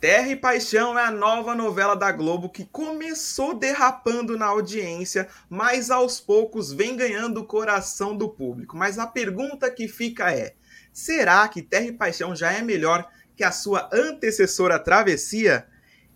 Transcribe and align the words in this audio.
Terra 0.00 0.28
e 0.28 0.36
Paixão 0.36 0.96
é 0.96 1.04
a 1.04 1.10
nova 1.10 1.56
novela 1.56 1.96
da 1.96 2.12
Globo 2.12 2.48
que 2.48 2.64
começou 2.64 3.52
derrapando 3.52 4.38
na 4.38 4.46
audiência, 4.46 5.26
mas 5.50 5.90
aos 5.90 6.20
poucos 6.20 6.72
vem 6.72 6.96
ganhando 6.96 7.40
o 7.40 7.44
coração 7.44 8.16
do 8.16 8.28
público. 8.28 8.76
Mas 8.76 8.96
a 8.96 9.08
pergunta 9.08 9.68
que 9.68 9.88
fica 9.88 10.32
é: 10.32 10.54
será 10.92 11.48
que 11.48 11.62
Terra 11.62 11.86
e 11.86 11.92
Paixão 11.92 12.36
já 12.36 12.52
é 12.52 12.62
melhor 12.62 13.08
que 13.34 13.42
a 13.42 13.50
sua 13.50 13.90
antecessora 13.92 14.78
Travessia? 14.78 15.66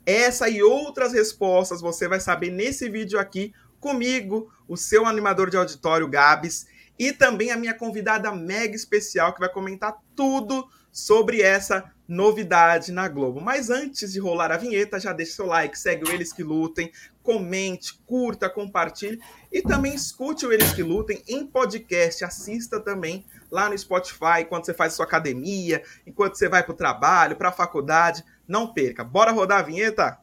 Essa 0.06 0.48
e 0.48 0.62
outras 0.62 1.12
respostas 1.12 1.80
você 1.80 2.06
vai 2.06 2.20
saber 2.20 2.50
nesse 2.50 2.88
vídeo 2.88 3.18
aqui 3.18 3.52
comigo, 3.80 4.48
o 4.68 4.76
seu 4.76 5.06
animador 5.06 5.50
de 5.50 5.56
auditório 5.56 6.06
Gabs, 6.06 6.66
e 6.96 7.12
também 7.12 7.50
a 7.50 7.56
minha 7.56 7.74
convidada 7.74 8.30
mega 8.32 8.76
especial 8.76 9.34
que 9.34 9.40
vai 9.40 9.48
comentar 9.48 9.96
tudo 10.14 10.68
sobre 10.92 11.40
essa 11.40 11.90
novidade 12.12 12.92
na 12.92 13.08
Globo. 13.08 13.40
Mas 13.40 13.70
antes 13.70 14.12
de 14.12 14.20
rolar 14.20 14.52
a 14.52 14.58
vinheta, 14.58 15.00
já 15.00 15.14
deixe 15.14 15.32
seu 15.32 15.46
like, 15.46 15.78
segue 15.78 16.04
o 16.04 16.12
Eles 16.12 16.30
Que 16.30 16.42
Lutem, 16.42 16.92
comente, 17.22 17.94
curta, 18.06 18.50
compartilhe 18.50 19.18
e 19.50 19.62
também 19.62 19.94
escute 19.94 20.44
o 20.44 20.52
Eles 20.52 20.74
Que 20.74 20.82
Lutem 20.82 21.22
em 21.26 21.46
podcast, 21.46 22.22
assista 22.22 22.78
também 22.78 23.24
lá 23.50 23.70
no 23.70 23.78
Spotify, 23.78 24.44
quando 24.46 24.66
você 24.66 24.74
faz 24.74 24.92
sua 24.92 25.06
academia, 25.06 25.82
enquanto 26.06 26.34
você 26.34 26.50
vai 26.50 26.62
para 26.62 26.72
o 26.72 26.76
trabalho, 26.76 27.36
para 27.36 27.48
a 27.48 27.52
faculdade, 27.52 28.22
não 28.46 28.72
perca. 28.74 29.02
Bora 29.02 29.32
rodar 29.32 29.60
a 29.60 29.62
vinheta? 29.62 30.18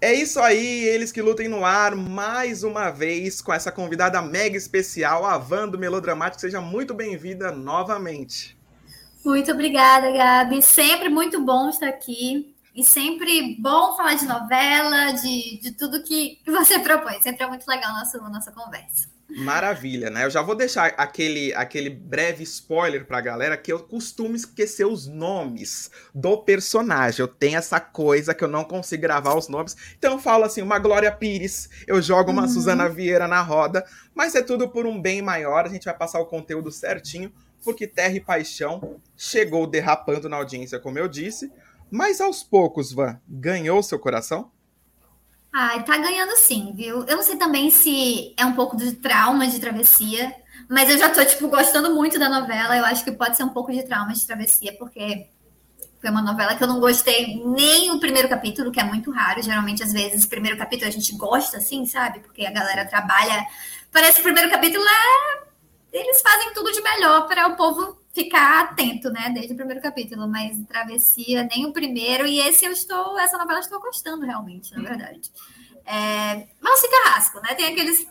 É 0.00 0.14
isso 0.14 0.38
aí, 0.38 0.84
eles 0.84 1.10
que 1.10 1.20
lutem 1.20 1.48
no 1.48 1.64
ar 1.64 1.96
mais 1.96 2.62
uma 2.62 2.88
vez 2.88 3.40
com 3.40 3.52
essa 3.52 3.72
convidada 3.72 4.22
mega 4.22 4.56
especial, 4.56 5.26
a 5.26 5.36
Van 5.36 5.68
do 5.68 5.76
Melodramático. 5.76 6.40
Seja 6.40 6.60
muito 6.60 6.94
bem-vinda 6.94 7.50
novamente. 7.50 8.56
Muito 9.24 9.50
obrigada, 9.50 10.12
Gabi. 10.12 10.62
Sempre 10.62 11.08
muito 11.08 11.44
bom 11.44 11.68
estar 11.68 11.88
aqui. 11.88 12.54
E 12.76 12.84
sempre 12.84 13.56
bom 13.58 13.96
falar 13.96 14.14
de 14.14 14.24
novela, 14.24 15.10
de, 15.10 15.58
de 15.60 15.72
tudo 15.72 16.04
que, 16.04 16.38
que 16.44 16.50
você 16.52 16.78
propõe. 16.78 17.20
Sempre 17.20 17.42
é 17.42 17.48
muito 17.48 17.66
legal 17.66 17.92
nossa, 17.92 18.18
nossa 18.18 18.52
conversa. 18.52 19.08
Maravilha, 19.30 20.08
né? 20.08 20.24
Eu 20.24 20.30
já 20.30 20.40
vou 20.40 20.54
deixar 20.54 20.86
aquele, 20.96 21.52
aquele 21.54 21.90
breve 21.90 22.42
spoiler 22.44 23.04
pra 23.04 23.20
galera 23.20 23.58
que 23.58 23.70
eu 23.70 23.78
costumo 23.80 24.34
esquecer 24.34 24.86
os 24.86 25.06
nomes 25.06 25.90
do 26.14 26.38
personagem. 26.38 27.20
Eu 27.20 27.28
tenho 27.28 27.58
essa 27.58 27.78
coisa 27.78 28.34
que 28.34 28.42
eu 28.42 28.48
não 28.48 28.64
consigo 28.64 29.02
gravar 29.02 29.36
os 29.36 29.46
nomes. 29.48 29.76
Então 29.98 30.12
eu 30.12 30.18
falo 30.18 30.44
assim, 30.44 30.62
uma 30.62 30.78
Glória 30.78 31.12
Pires, 31.12 31.68
eu 31.86 32.00
jogo 32.00 32.30
uma 32.30 32.42
uhum. 32.42 32.48
Suzana 32.48 32.88
Vieira 32.88 33.28
na 33.28 33.42
roda, 33.42 33.84
mas 34.14 34.34
é 34.34 34.42
tudo 34.42 34.70
por 34.70 34.86
um 34.86 35.00
bem 35.00 35.20
maior. 35.20 35.66
A 35.66 35.68
gente 35.68 35.84
vai 35.84 35.96
passar 35.96 36.20
o 36.20 36.26
conteúdo 36.26 36.72
certinho, 36.72 37.30
porque 37.62 37.86
Terra 37.86 38.14
e 38.14 38.20
Paixão 38.20 38.98
chegou 39.14 39.66
derrapando 39.66 40.28
na 40.28 40.38
audiência, 40.38 40.80
como 40.80 40.98
eu 40.98 41.06
disse. 41.06 41.52
Mas 41.90 42.20
aos 42.20 42.42
poucos, 42.42 42.92
Van, 42.92 43.20
ganhou 43.28 43.82
seu 43.82 43.98
coração? 43.98 44.50
Ai, 45.52 45.82
tá 45.84 45.96
ganhando 45.96 46.36
sim, 46.36 46.72
viu? 46.74 47.04
Eu 47.04 47.16
não 47.16 47.22
sei 47.22 47.36
também 47.36 47.70
se 47.70 48.34
é 48.36 48.44
um 48.44 48.52
pouco 48.54 48.76
de 48.76 48.92
trauma 48.92 49.46
de 49.46 49.58
travessia, 49.58 50.34
mas 50.68 50.90
eu 50.90 50.98
já 50.98 51.08
tô, 51.08 51.24
tipo, 51.24 51.48
gostando 51.48 51.94
muito 51.94 52.18
da 52.18 52.28
novela. 52.28 52.76
Eu 52.76 52.84
acho 52.84 53.02
que 53.04 53.12
pode 53.12 53.36
ser 53.36 53.44
um 53.44 53.48
pouco 53.48 53.72
de 53.72 53.82
trauma 53.82 54.12
de 54.12 54.26
travessia, 54.26 54.76
porque 54.78 55.28
foi 56.00 56.10
uma 56.10 56.22
novela 56.22 56.54
que 56.54 56.62
eu 56.62 56.68
não 56.68 56.78
gostei 56.80 57.42
nem 57.44 57.90
o 57.90 57.98
primeiro 57.98 58.28
capítulo, 58.28 58.70
que 58.70 58.78
é 58.78 58.84
muito 58.84 59.10
raro. 59.10 59.42
Geralmente, 59.42 59.82
às 59.82 59.92
vezes, 59.92 60.24
o 60.24 60.28
primeiro 60.28 60.56
capítulo 60.56 60.88
a 60.88 60.92
gente 60.92 61.16
gosta, 61.16 61.56
assim, 61.56 61.86
sabe? 61.86 62.20
Porque 62.20 62.46
a 62.46 62.52
galera 62.52 62.84
trabalha. 62.84 63.46
Parece 63.90 64.16
que 64.16 64.20
o 64.20 64.24
primeiro 64.24 64.50
capítulo 64.50 64.84
é. 64.84 65.48
Eles 65.90 66.20
fazem 66.20 66.52
tudo 66.52 66.70
de 66.70 66.82
melhor 66.82 67.26
para 67.26 67.48
o 67.48 67.56
povo 67.56 67.97
ficar 68.18 68.64
atento, 68.64 69.10
né? 69.10 69.30
Desde 69.32 69.52
o 69.52 69.56
primeiro 69.56 69.80
capítulo, 69.80 70.26
mas 70.26 70.58
Travessia, 70.66 71.46
nem 71.50 71.66
o 71.66 71.72
primeiro, 71.72 72.26
e 72.26 72.40
esse 72.40 72.64
eu 72.64 72.72
estou, 72.72 73.18
essa 73.18 73.38
novela 73.38 73.58
eu 73.58 73.62
estou 73.62 73.80
gostando 73.80 74.26
realmente, 74.26 74.74
na 74.74 74.82
verdade. 74.82 75.30
É, 75.86 76.48
Valci 76.60 76.88
Carrasco, 76.90 77.40
né? 77.40 77.54
Tem 77.54 77.66
aqueles 77.66 78.06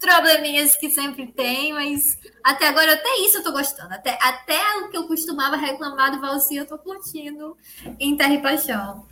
probleminhas 0.00 0.76
que 0.76 0.90
sempre 0.90 1.28
tem, 1.28 1.72
mas 1.72 2.18
até 2.42 2.66
agora, 2.66 2.94
até 2.94 3.08
isso 3.20 3.38
eu 3.38 3.44
tô 3.44 3.52
gostando. 3.52 3.94
Até, 3.94 4.18
até 4.20 4.60
o 4.78 4.90
que 4.90 4.96
eu 4.96 5.06
costumava 5.06 5.56
reclamar 5.56 6.10
do 6.10 6.20
Valci, 6.20 6.56
eu 6.56 6.66
tô 6.66 6.76
curtindo 6.76 7.56
em 8.00 8.16
Terra 8.16 8.34
e 8.34 8.42
Paixão. 8.42 9.06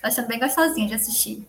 Tô 0.00 0.06
achando 0.06 0.28
bem 0.28 0.38
gostosinho 0.38 0.88
de 0.88 0.94
assistir. 0.94 1.46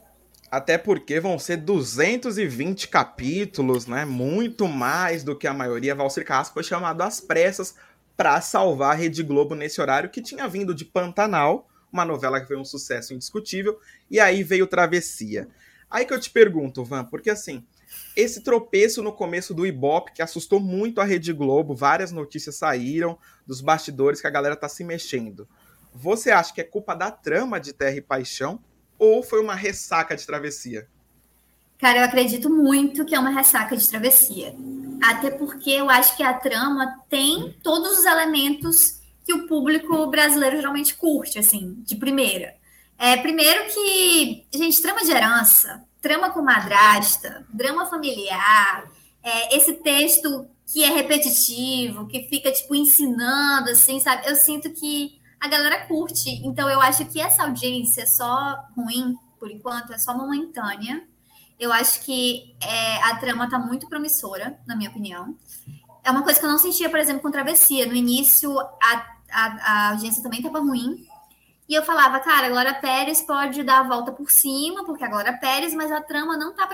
Até 0.50 0.78
porque 0.78 1.20
vão 1.20 1.38
ser 1.38 1.58
220 1.58 2.88
capítulos, 2.88 3.86
né? 3.86 4.06
Muito 4.06 4.66
mais 4.66 5.22
do 5.22 5.36
que 5.36 5.46
a 5.46 5.54
maioria. 5.54 5.94
Valcir 5.94 6.26
Carrasco 6.26 6.54
foi 6.54 6.64
chamado 6.64 7.02
às 7.02 7.20
pressas 7.20 7.76
para 8.18 8.42
salvar 8.42 8.94
a 8.94 8.98
Rede 8.98 9.22
Globo 9.22 9.54
nesse 9.54 9.80
horário 9.80 10.10
que 10.10 10.22
tinha 10.22 10.48
vindo 10.48 10.74
de 10.74 10.84
Pantanal, 10.84 11.70
uma 11.94 12.04
novela 12.04 12.42
que 12.42 12.48
foi 12.48 12.58
um 12.58 12.66
sucesso 12.66 13.14
indiscutível, 13.14 13.80
e 14.10 14.20
aí 14.20 14.44
veio 14.44 14.66
Travessia. 14.66 15.48
Aí 15.90 16.04
que 16.04 16.14
eu 16.14 16.20
te 16.20 16.32
pergunto, 16.32 16.84
Van, 16.84 17.06
porque 17.06 17.30
assim, 17.30 17.64
esse 18.16 18.42
tropeço 18.42 19.04
no 19.04 19.14
começo 19.14 19.54
do 19.54 19.66
Ibope, 19.66 20.12
que 20.12 20.22
assustou 20.22 20.60
muito 20.60 21.00
a 21.00 21.06
Rede 21.06 21.32
Globo, 21.32 21.76
várias 21.76 22.12
notícias 22.12 22.56
saíram 22.56 23.18
dos 23.46 23.62
bastidores 23.62 24.20
que 24.20 24.28
a 24.28 24.32
galera 24.32 24.56
tá 24.56 24.68
se 24.68 24.84
mexendo. 24.84 25.48
Você 25.94 26.32
acha 26.32 26.54
que 26.54 26.60
é 26.60 26.64
culpa 26.64 26.96
da 26.96 27.12
trama 27.12 27.60
de 27.60 27.72
Terra 27.72 27.96
e 27.96 28.02
Paixão 28.02 28.60
ou 29.00 29.24
foi 29.24 29.40
uma 29.40 29.56
ressaca 29.56 30.16
de 30.16 30.26
travessia? 30.26 30.90
Cara, 31.80 32.00
eu 32.00 32.06
acredito 32.06 32.50
muito 32.50 33.06
que 33.06 33.14
é 33.14 33.20
uma 33.20 33.30
ressaca 33.30 33.76
de 33.78 33.88
travessia. 33.88 34.56
Até 35.02 35.30
porque 35.30 35.70
eu 35.70 35.90
acho 35.90 36.18
que 36.18 36.24
a 36.24 36.34
trama 36.34 37.02
tem 37.10 37.56
todos 37.62 38.00
os 38.00 38.06
elementos 38.06 39.00
que 39.24 39.34
o 39.34 39.48
público 39.48 40.08
brasileiro 40.08 40.56
geralmente 40.56 40.96
curte, 40.96 41.38
assim, 41.38 41.76
de 41.86 41.96
primeira. 41.96 42.56
É, 42.98 43.18
primeiro 43.18 43.66
que, 43.66 44.48
gente, 44.54 44.82
trama 44.82 45.04
de 45.04 45.12
herança, 45.12 45.84
trama 46.02 46.32
com 46.32 46.42
madrasta, 46.42 47.46
drama 47.54 47.86
familiar, 47.86 48.90
é, 49.22 49.56
esse 49.56 49.74
texto 49.74 50.48
que 50.66 50.84
é 50.84 50.90
repetitivo, 50.90 52.08
que 52.08 52.24
fica, 52.24 52.52
tipo, 52.52 52.74
ensinando, 52.74 53.70
assim, 53.70 54.00
sabe? 54.00 54.28
Eu 54.28 54.36
sinto 54.36 54.70
que 54.72 55.20
a 55.40 55.48
galera 55.48 55.86
curte. 55.86 56.30
Então, 56.46 56.70
eu 56.70 56.82
acho 56.82 57.06
que 57.06 57.20
essa 57.20 57.44
audiência 57.44 58.02
é 58.02 58.08
só 58.08 58.58
ruim, 58.76 59.16
por 59.40 59.52
enquanto, 59.52 59.94
é 59.94 59.98
só 59.98 60.18
momentânea. 60.18 61.06
Eu 61.60 61.74
acho 61.74 62.02
que 62.02 62.56
é, 62.62 62.98
a 63.04 63.16
trama 63.16 63.46
está 63.46 63.58
muito 63.58 63.88
promissora, 63.88 64.60
na 64.68 64.76
minha 64.76 64.90
opinião. 64.90 65.36
É 66.04 66.12
uma 66.12 66.24
coisa 66.24 66.40
que 66.40 66.46
eu 66.46 66.50
não 66.50 66.60
sentia, 66.60 66.90
por 66.90 67.00
exemplo, 67.00 67.22
com 67.22 67.32
Travessia. 67.32 67.86
No 67.86 67.96
início, 67.96 68.58
a, 68.60 69.08
a, 69.32 69.46
a 69.62 69.90
audiência 69.92 70.22
também 70.22 70.40
estava 70.40 70.60
ruim. 70.60 71.06
E 71.68 71.74
eu 71.74 71.84
falava, 71.84 72.20
cara, 72.20 72.48
a 72.48 72.50
Glória 72.50 72.74
Pérez 72.76 73.22
pode 73.22 73.62
dar 73.64 73.80
a 73.80 73.84
volta 73.84 74.12
por 74.12 74.32
cima, 74.32 74.86
porque 74.86 75.04
a 75.04 75.10
Glória 75.10 75.38
Pérez, 75.38 75.74
mas 75.74 75.92
a 75.92 76.02
trama 76.02 76.38
não 76.38 76.52
está 76.52 76.68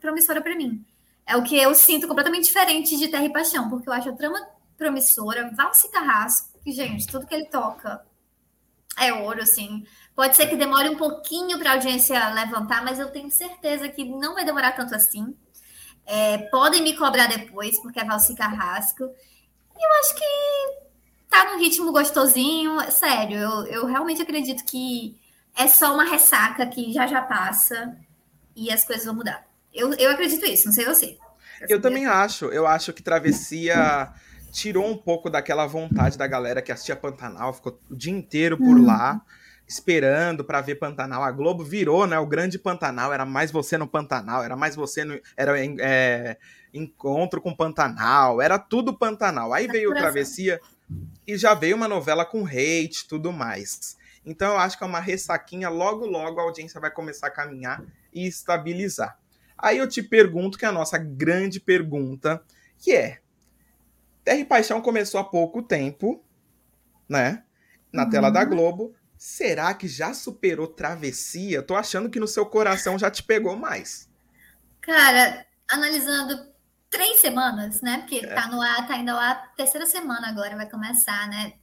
promissora 0.00 0.42
para 0.42 0.54
mim. 0.54 0.84
É 1.26 1.36
o 1.36 1.42
que 1.42 1.56
eu 1.56 1.74
sinto 1.74 2.06
completamente 2.06 2.44
diferente 2.44 2.96
de 2.96 3.08
Terra 3.08 3.24
e 3.24 3.32
Paixão, 3.32 3.70
porque 3.70 3.88
eu 3.88 3.92
acho 3.92 4.10
a 4.10 4.12
trama 4.12 4.38
promissora, 4.76 5.50
Valse 5.54 5.90
Carrasco, 5.90 6.58
que, 6.62 6.72
gente, 6.72 7.06
tudo 7.06 7.26
que 7.26 7.34
ele 7.34 7.46
toca 7.46 8.04
é 8.98 9.12
ouro, 9.12 9.42
assim. 9.42 9.86
Pode 10.18 10.34
ser 10.34 10.48
que 10.48 10.56
demore 10.56 10.88
um 10.88 10.96
pouquinho 10.96 11.60
para 11.60 11.70
a 11.70 11.74
audiência 11.74 12.30
levantar, 12.30 12.82
mas 12.82 12.98
eu 12.98 13.08
tenho 13.08 13.30
certeza 13.30 13.88
que 13.88 14.04
não 14.04 14.34
vai 14.34 14.44
demorar 14.44 14.72
tanto 14.72 14.92
assim. 14.92 15.32
É, 16.04 16.38
podem 16.50 16.82
me 16.82 16.96
cobrar 16.96 17.28
depois, 17.28 17.80
porque 17.80 18.00
é 18.00 18.04
Valci 18.04 18.34
Carrasco. 18.34 19.04
E 19.04 19.06
eu 19.80 20.00
acho 20.00 20.14
que 20.16 21.28
tá 21.30 21.44
num 21.44 21.60
ritmo 21.60 21.92
gostosinho. 21.92 22.80
Sério, 22.90 23.38
eu, 23.38 23.66
eu 23.66 23.86
realmente 23.86 24.20
acredito 24.20 24.64
que 24.64 25.16
é 25.56 25.68
só 25.68 25.94
uma 25.94 26.02
ressaca 26.02 26.66
que 26.66 26.92
já 26.92 27.06
já 27.06 27.22
passa 27.22 27.96
e 28.56 28.72
as 28.72 28.84
coisas 28.84 29.04
vão 29.04 29.14
mudar. 29.14 29.46
Eu, 29.72 29.94
eu 29.94 30.10
acredito 30.10 30.44
isso, 30.46 30.66
não 30.66 30.72
sei 30.72 30.84
você. 30.84 31.16
Eu, 31.60 31.76
eu 31.76 31.80
também 31.80 32.06
acho. 32.06 32.46
Eu 32.46 32.66
acho 32.66 32.92
que 32.92 33.04
Travessia 33.04 34.12
tirou 34.50 34.84
um 34.84 34.96
pouco 34.96 35.30
daquela 35.30 35.64
vontade 35.64 36.18
da 36.18 36.26
galera 36.26 36.60
que 36.60 36.72
assistia 36.72 36.96
Pantanal, 36.96 37.52
ficou 37.52 37.78
o 37.88 37.94
dia 37.94 38.12
inteiro 38.12 38.58
por 38.58 38.76
uhum. 38.76 38.84
lá 38.84 39.24
esperando 39.68 40.42
para 40.42 40.62
ver 40.62 40.76
Pantanal. 40.76 41.22
A 41.22 41.30
Globo 41.30 41.62
virou, 41.62 42.06
né? 42.06 42.18
O 42.18 42.26
grande 42.26 42.58
Pantanal. 42.58 43.12
Era 43.12 43.26
mais 43.26 43.50
você 43.50 43.76
no 43.76 43.86
Pantanal, 43.86 44.42
era 44.42 44.56
mais 44.56 44.74
você 44.74 45.04
no. 45.04 45.20
Era 45.36 45.54
é, 45.60 46.38
encontro 46.72 47.40
com 47.40 47.54
Pantanal, 47.54 48.40
era 48.40 48.58
tudo 48.58 48.96
Pantanal. 48.96 49.52
Aí 49.52 49.66
veio 49.66 49.94
Travessia 49.94 50.60
e 51.26 51.36
já 51.36 51.54
veio 51.54 51.76
uma 51.76 51.86
novela 51.86 52.24
com 52.24 52.46
hate 52.46 53.06
tudo 53.06 53.32
mais. 53.32 53.96
Então 54.24 54.52
eu 54.52 54.58
acho 54.58 54.78
que 54.78 54.84
é 54.84 54.86
uma 54.86 55.00
ressaquinha. 55.00 55.68
Logo, 55.68 56.06
logo 56.06 56.40
a 56.40 56.44
audiência 56.44 56.80
vai 56.80 56.90
começar 56.90 57.26
a 57.26 57.30
caminhar 57.30 57.82
e 58.12 58.26
estabilizar. 58.26 59.18
Aí 59.56 59.78
eu 59.78 59.88
te 59.88 60.02
pergunto, 60.02 60.56
que 60.56 60.64
é 60.64 60.68
a 60.68 60.72
nossa 60.72 60.96
grande 60.96 61.60
pergunta, 61.60 62.42
que 62.78 62.94
é: 62.94 63.18
Terra 64.24 64.38
e 64.38 64.44
Paixão 64.44 64.80
começou 64.80 65.20
há 65.20 65.24
pouco 65.24 65.62
tempo, 65.62 66.24
né? 67.08 67.42
Na 67.92 68.04
uhum. 68.04 68.10
tela 68.10 68.30
da. 68.30 68.44
Globo. 68.44 68.94
Será 69.18 69.74
que 69.74 69.88
já 69.88 70.14
superou 70.14 70.68
Travessia? 70.68 71.60
Tô 71.60 71.74
achando 71.74 72.08
que 72.08 72.20
no 72.20 72.28
seu 72.28 72.46
coração 72.46 72.96
já 72.96 73.10
te 73.10 73.20
pegou 73.22 73.56
mais. 73.56 74.08
Cara, 74.80 75.44
analisando 75.68 76.46
três 76.88 77.20
semanas, 77.20 77.80
né? 77.82 77.98
Porque 77.98 78.24
é. 78.24 78.34
tá 78.34 78.46
no 78.46 78.62
ar, 78.62 78.86
tá 78.86 78.96
indo 78.96 79.12
lá 79.12 79.32
a 79.32 79.34
terceira 79.34 79.86
semana 79.86 80.28
agora, 80.28 80.56
vai 80.56 80.70
começar, 80.70 81.28
né? 81.28 81.54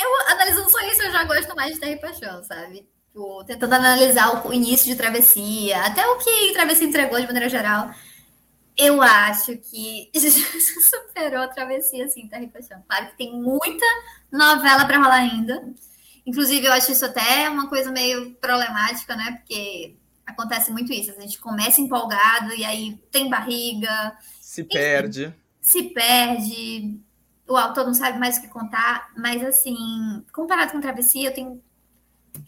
Eu, 0.00 0.30
analisando 0.30 0.70
só 0.70 0.80
isso, 0.86 1.02
eu 1.02 1.10
já 1.10 1.24
gosto 1.24 1.56
mais 1.56 1.74
de 1.74 1.80
Terra 1.80 1.92
e 1.92 2.00
Paixão, 2.00 2.44
sabe? 2.44 2.88
Tipo, 3.16 3.42
tentando 3.44 3.74
analisar 3.74 4.46
o 4.46 4.52
início 4.52 4.86
de 4.86 4.94
Travessia, 4.94 5.86
até 5.86 6.06
o 6.06 6.18
que 6.18 6.52
Travessia 6.52 6.86
entregou 6.86 7.18
de 7.18 7.26
maneira 7.26 7.48
geral. 7.48 7.90
Eu 8.76 9.02
acho 9.02 9.56
que 9.56 10.10
superou 10.14 11.42
a 11.42 11.48
Travessia, 11.48 12.04
assim, 12.04 12.28
Terra 12.28 12.44
e 12.44 12.48
Paixão. 12.48 12.84
Claro 12.86 13.06
que 13.06 13.16
tem 13.16 13.32
muita 13.32 13.86
novela 14.30 14.84
para 14.84 14.98
rolar 14.98 15.16
ainda. 15.16 15.66
Inclusive, 16.26 16.66
eu 16.66 16.72
acho 16.72 16.90
isso 16.90 17.04
até 17.04 17.48
uma 17.48 17.68
coisa 17.68 17.92
meio 17.92 18.32
problemática, 18.34 19.14
né? 19.14 19.38
Porque 19.38 19.94
acontece 20.26 20.72
muito 20.72 20.92
isso. 20.92 21.12
A 21.12 21.20
gente 21.20 21.38
começa 21.38 21.80
empolgado 21.80 22.52
e 22.52 22.64
aí 22.64 23.00
tem 23.12 23.30
barriga. 23.30 24.18
Se 24.40 24.62
enfim, 24.62 24.70
perde. 24.70 25.34
Se 25.60 25.84
perde. 25.84 26.98
O 27.48 27.56
autor 27.56 27.86
não 27.86 27.94
sabe 27.94 28.18
mais 28.18 28.38
o 28.38 28.40
que 28.40 28.48
contar. 28.48 29.12
Mas, 29.16 29.44
assim, 29.44 30.24
comparado 30.32 30.72
com 30.72 30.80
Travessia, 30.80 31.28
eu 31.28 31.34
tenho. 31.34 31.62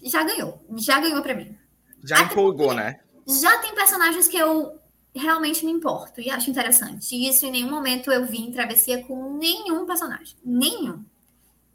Já 0.03 0.25
ganhou. 0.25 0.61
Já 0.77 0.99
ganhou 0.99 1.23
para 1.23 1.35
mim. 1.35 1.57
Já 2.03 2.17
Até 2.17 2.33
empolgou, 2.33 2.75
né? 2.75 2.99
Já 3.27 3.59
tem 3.59 3.75
personagens 3.75 4.27
que 4.27 4.37
eu 4.37 4.77
realmente 5.15 5.65
me 5.65 5.71
importo 5.71 6.21
e 6.21 6.31
acho 6.31 6.51
interessante. 6.51 7.15
E 7.15 7.29
isso 7.29 7.47
em 7.47 7.51
nenhum 7.51 7.71
momento 7.71 8.11
eu 8.11 8.27
vi 8.27 8.39
em 8.39 8.51
Travessia 8.53 9.05
com 9.05 9.39
nenhum 9.39 9.87
personagem. 9.87 10.37
Nenhum. 10.45 11.05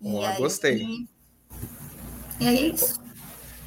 Oh, 0.02 0.22
aí, 0.22 0.38
gostei. 0.38 1.08
E 2.40 2.48
aí 2.48 2.58
é 2.58 2.68
isso. 2.68 3.04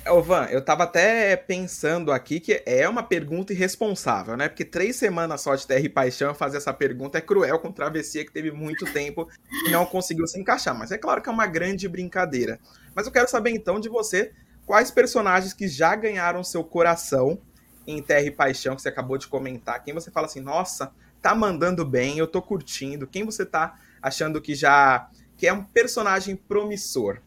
Ô, 0.08 0.22
Van, 0.22 0.44
eu 0.44 0.64
tava 0.64 0.84
até 0.84 1.34
pensando 1.34 2.12
aqui 2.12 2.38
que 2.38 2.62
é 2.64 2.88
uma 2.88 3.02
pergunta 3.02 3.52
irresponsável, 3.52 4.36
né? 4.36 4.48
Porque 4.48 4.64
três 4.64 4.94
semanas 4.94 5.40
só 5.40 5.56
de 5.56 5.66
Terra 5.66 5.80
e 5.80 5.88
Paixão 5.88 6.32
fazer 6.32 6.58
essa 6.58 6.72
pergunta 6.72 7.18
é 7.18 7.20
cruel 7.20 7.58
com 7.58 7.72
Travessia, 7.72 8.24
que 8.24 8.32
teve 8.32 8.52
muito 8.52 8.84
tempo 8.92 9.28
e 9.66 9.70
não 9.70 9.84
conseguiu 9.84 10.26
se 10.28 10.38
encaixar. 10.38 10.78
Mas 10.78 10.92
é 10.92 10.98
claro 10.98 11.20
que 11.20 11.28
é 11.28 11.32
uma 11.32 11.46
grande 11.46 11.88
brincadeira. 11.88 12.60
Mas 12.94 13.06
eu 13.06 13.12
quero 13.12 13.28
saber 13.28 13.50
então 13.50 13.80
de 13.80 13.88
você 13.88 14.32
quais 14.64 14.92
personagens 14.92 15.52
que 15.52 15.66
já 15.66 15.96
ganharam 15.96 16.44
seu 16.44 16.62
coração 16.62 17.40
em 17.84 18.00
Terra 18.00 18.26
e 18.26 18.30
Paixão, 18.30 18.76
que 18.76 18.82
você 18.82 18.88
acabou 18.88 19.18
de 19.18 19.26
comentar. 19.26 19.82
Quem 19.82 19.92
você 19.92 20.10
fala 20.12 20.26
assim, 20.26 20.40
nossa, 20.40 20.92
tá 21.20 21.34
mandando 21.34 21.84
bem, 21.84 22.16
eu 22.18 22.28
tô 22.28 22.40
curtindo. 22.40 23.08
Quem 23.08 23.24
você 23.24 23.44
tá 23.44 23.76
achando 24.00 24.40
que 24.40 24.54
já. 24.54 25.08
que 25.36 25.48
é 25.48 25.52
um 25.52 25.64
personagem 25.64 26.36
promissor? 26.36 27.20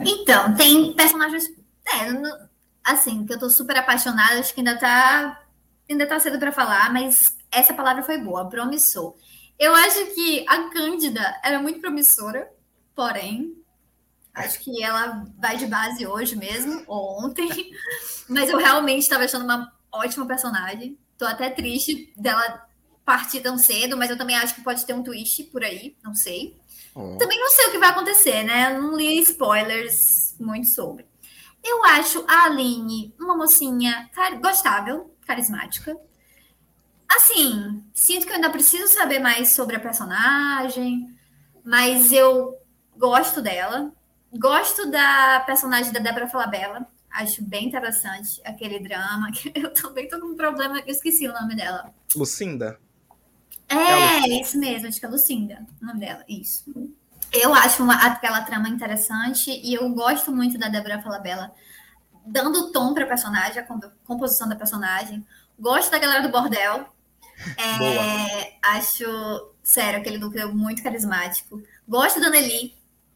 Então, 0.00 0.54
tem 0.54 0.92
personagens. 0.94 1.44
É, 1.86 2.08
assim, 2.84 3.26
que 3.26 3.32
eu 3.32 3.38
tô 3.38 3.50
super 3.50 3.76
apaixonada, 3.76 4.38
acho 4.38 4.54
que 4.54 4.60
ainda 4.60 4.78
tá. 4.78 5.40
Ainda 5.88 6.06
tá 6.06 6.18
cedo 6.20 6.38
para 6.38 6.52
falar, 6.52 6.92
mas 6.92 7.36
essa 7.50 7.74
palavra 7.74 8.02
foi 8.02 8.16
boa, 8.18 8.48
promissor. 8.48 9.14
Eu 9.58 9.74
acho 9.74 10.14
que 10.14 10.44
a 10.48 10.70
Cândida 10.70 11.38
era 11.44 11.58
muito 11.60 11.80
promissora, 11.80 12.50
porém, 12.94 13.54
acho 14.32 14.60
que 14.60 14.82
ela 14.82 15.26
vai 15.38 15.56
de 15.56 15.66
base 15.66 16.06
hoje 16.06 16.34
mesmo, 16.34 16.82
ou 16.86 17.24
ontem, 17.24 17.48
mas 18.28 18.48
eu 18.48 18.58
realmente 18.58 19.02
estava 19.02 19.24
achando 19.24 19.44
uma 19.44 19.72
ótima 19.92 20.26
personagem. 20.26 20.98
Tô 21.18 21.26
até 21.26 21.50
triste 21.50 22.12
dela 22.16 22.66
partir 23.04 23.40
tão 23.40 23.58
cedo, 23.58 23.96
mas 23.96 24.10
eu 24.10 24.16
também 24.16 24.36
acho 24.36 24.54
que 24.54 24.62
pode 24.62 24.86
ter 24.86 24.94
um 24.94 25.02
twist 25.02 25.44
por 25.44 25.62
aí, 25.62 25.96
não 26.02 26.14
sei. 26.14 26.56
Oh. 26.94 27.16
Também 27.16 27.38
não 27.40 27.50
sei 27.50 27.66
o 27.66 27.70
que 27.70 27.78
vai 27.78 27.90
acontecer, 27.90 28.42
né? 28.42 28.72
Eu 28.72 28.82
não 28.82 28.96
li 28.96 29.18
spoilers 29.20 30.36
muito 30.38 30.68
sobre. 30.68 31.06
Eu 31.64 31.84
acho 31.84 32.24
a 32.28 32.44
Aline 32.46 33.14
uma 33.18 33.36
mocinha 33.36 34.10
car 34.12 34.40
gostável, 34.40 35.14
carismática. 35.26 35.96
Assim, 37.08 37.84
sinto 37.94 38.26
que 38.26 38.32
eu 38.32 38.36
ainda 38.36 38.50
preciso 38.50 38.92
saber 38.92 39.18
mais 39.18 39.50
sobre 39.50 39.76
a 39.76 39.80
personagem, 39.80 41.06
mas 41.64 42.10
eu 42.10 42.56
gosto 42.96 43.40
dela. 43.40 43.92
Gosto 44.34 44.90
da 44.90 45.40
personagem 45.40 45.92
da 45.92 46.00
Débora 46.00 46.28
Falabella. 46.28 46.86
Acho 47.10 47.44
bem 47.44 47.68
interessante 47.68 48.40
aquele 48.44 48.78
drama. 48.80 49.28
Eu 49.54 49.72
também 49.74 50.08
tô 50.08 50.18
com 50.18 50.28
um 50.28 50.36
problema, 50.36 50.78
eu 50.78 50.92
esqueci 50.92 51.28
o 51.28 51.32
nome 51.34 51.54
dela. 51.54 51.92
Lucinda? 52.16 52.80
É, 53.72 54.20
é 54.20 54.40
isso 54.40 54.58
mesmo, 54.58 54.88
acho 54.88 54.98
que 54.98 55.06
é 55.06 55.08
Lucinda, 55.08 55.66
o 55.80 55.86
nome 55.86 56.00
dela, 56.00 56.24
isso. 56.28 56.72
Eu 57.32 57.54
acho 57.54 57.82
uma, 57.82 57.94
aquela 58.06 58.42
trama 58.42 58.68
interessante 58.68 59.50
e 59.50 59.74
eu 59.74 59.88
gosto 59.90 60.30
muito 60.30 60.58
da 60.58 60.68
Débora 60.68 61.00
Falabella 61.00 61.52
dando 62.24 62.70
tom 62.70 62.94
para 62.94 63.04
a 63.04 63.08
personagem, 63.08 63.58
a 63.58 63.66
composição 64.04 64.48
da 64.48 64.56
personagem. 64.56 65.26
Gosto 65.58 65.90
da 65.90 65.98
galera 65.98 66.22
do 66.22 66.30
bordel. 66.30 66.86
É, 67.56 68.54
acho, 68.62 69.04
sério, 69.62 70.00
aquele 70.00 70.18
núcleo 70.18 70.54
muito 70.54 70.82
carismático. 70.82 71.62
Gosto 71.88 72.20
da 72.20 72.30
Nelly, 72.30 72.74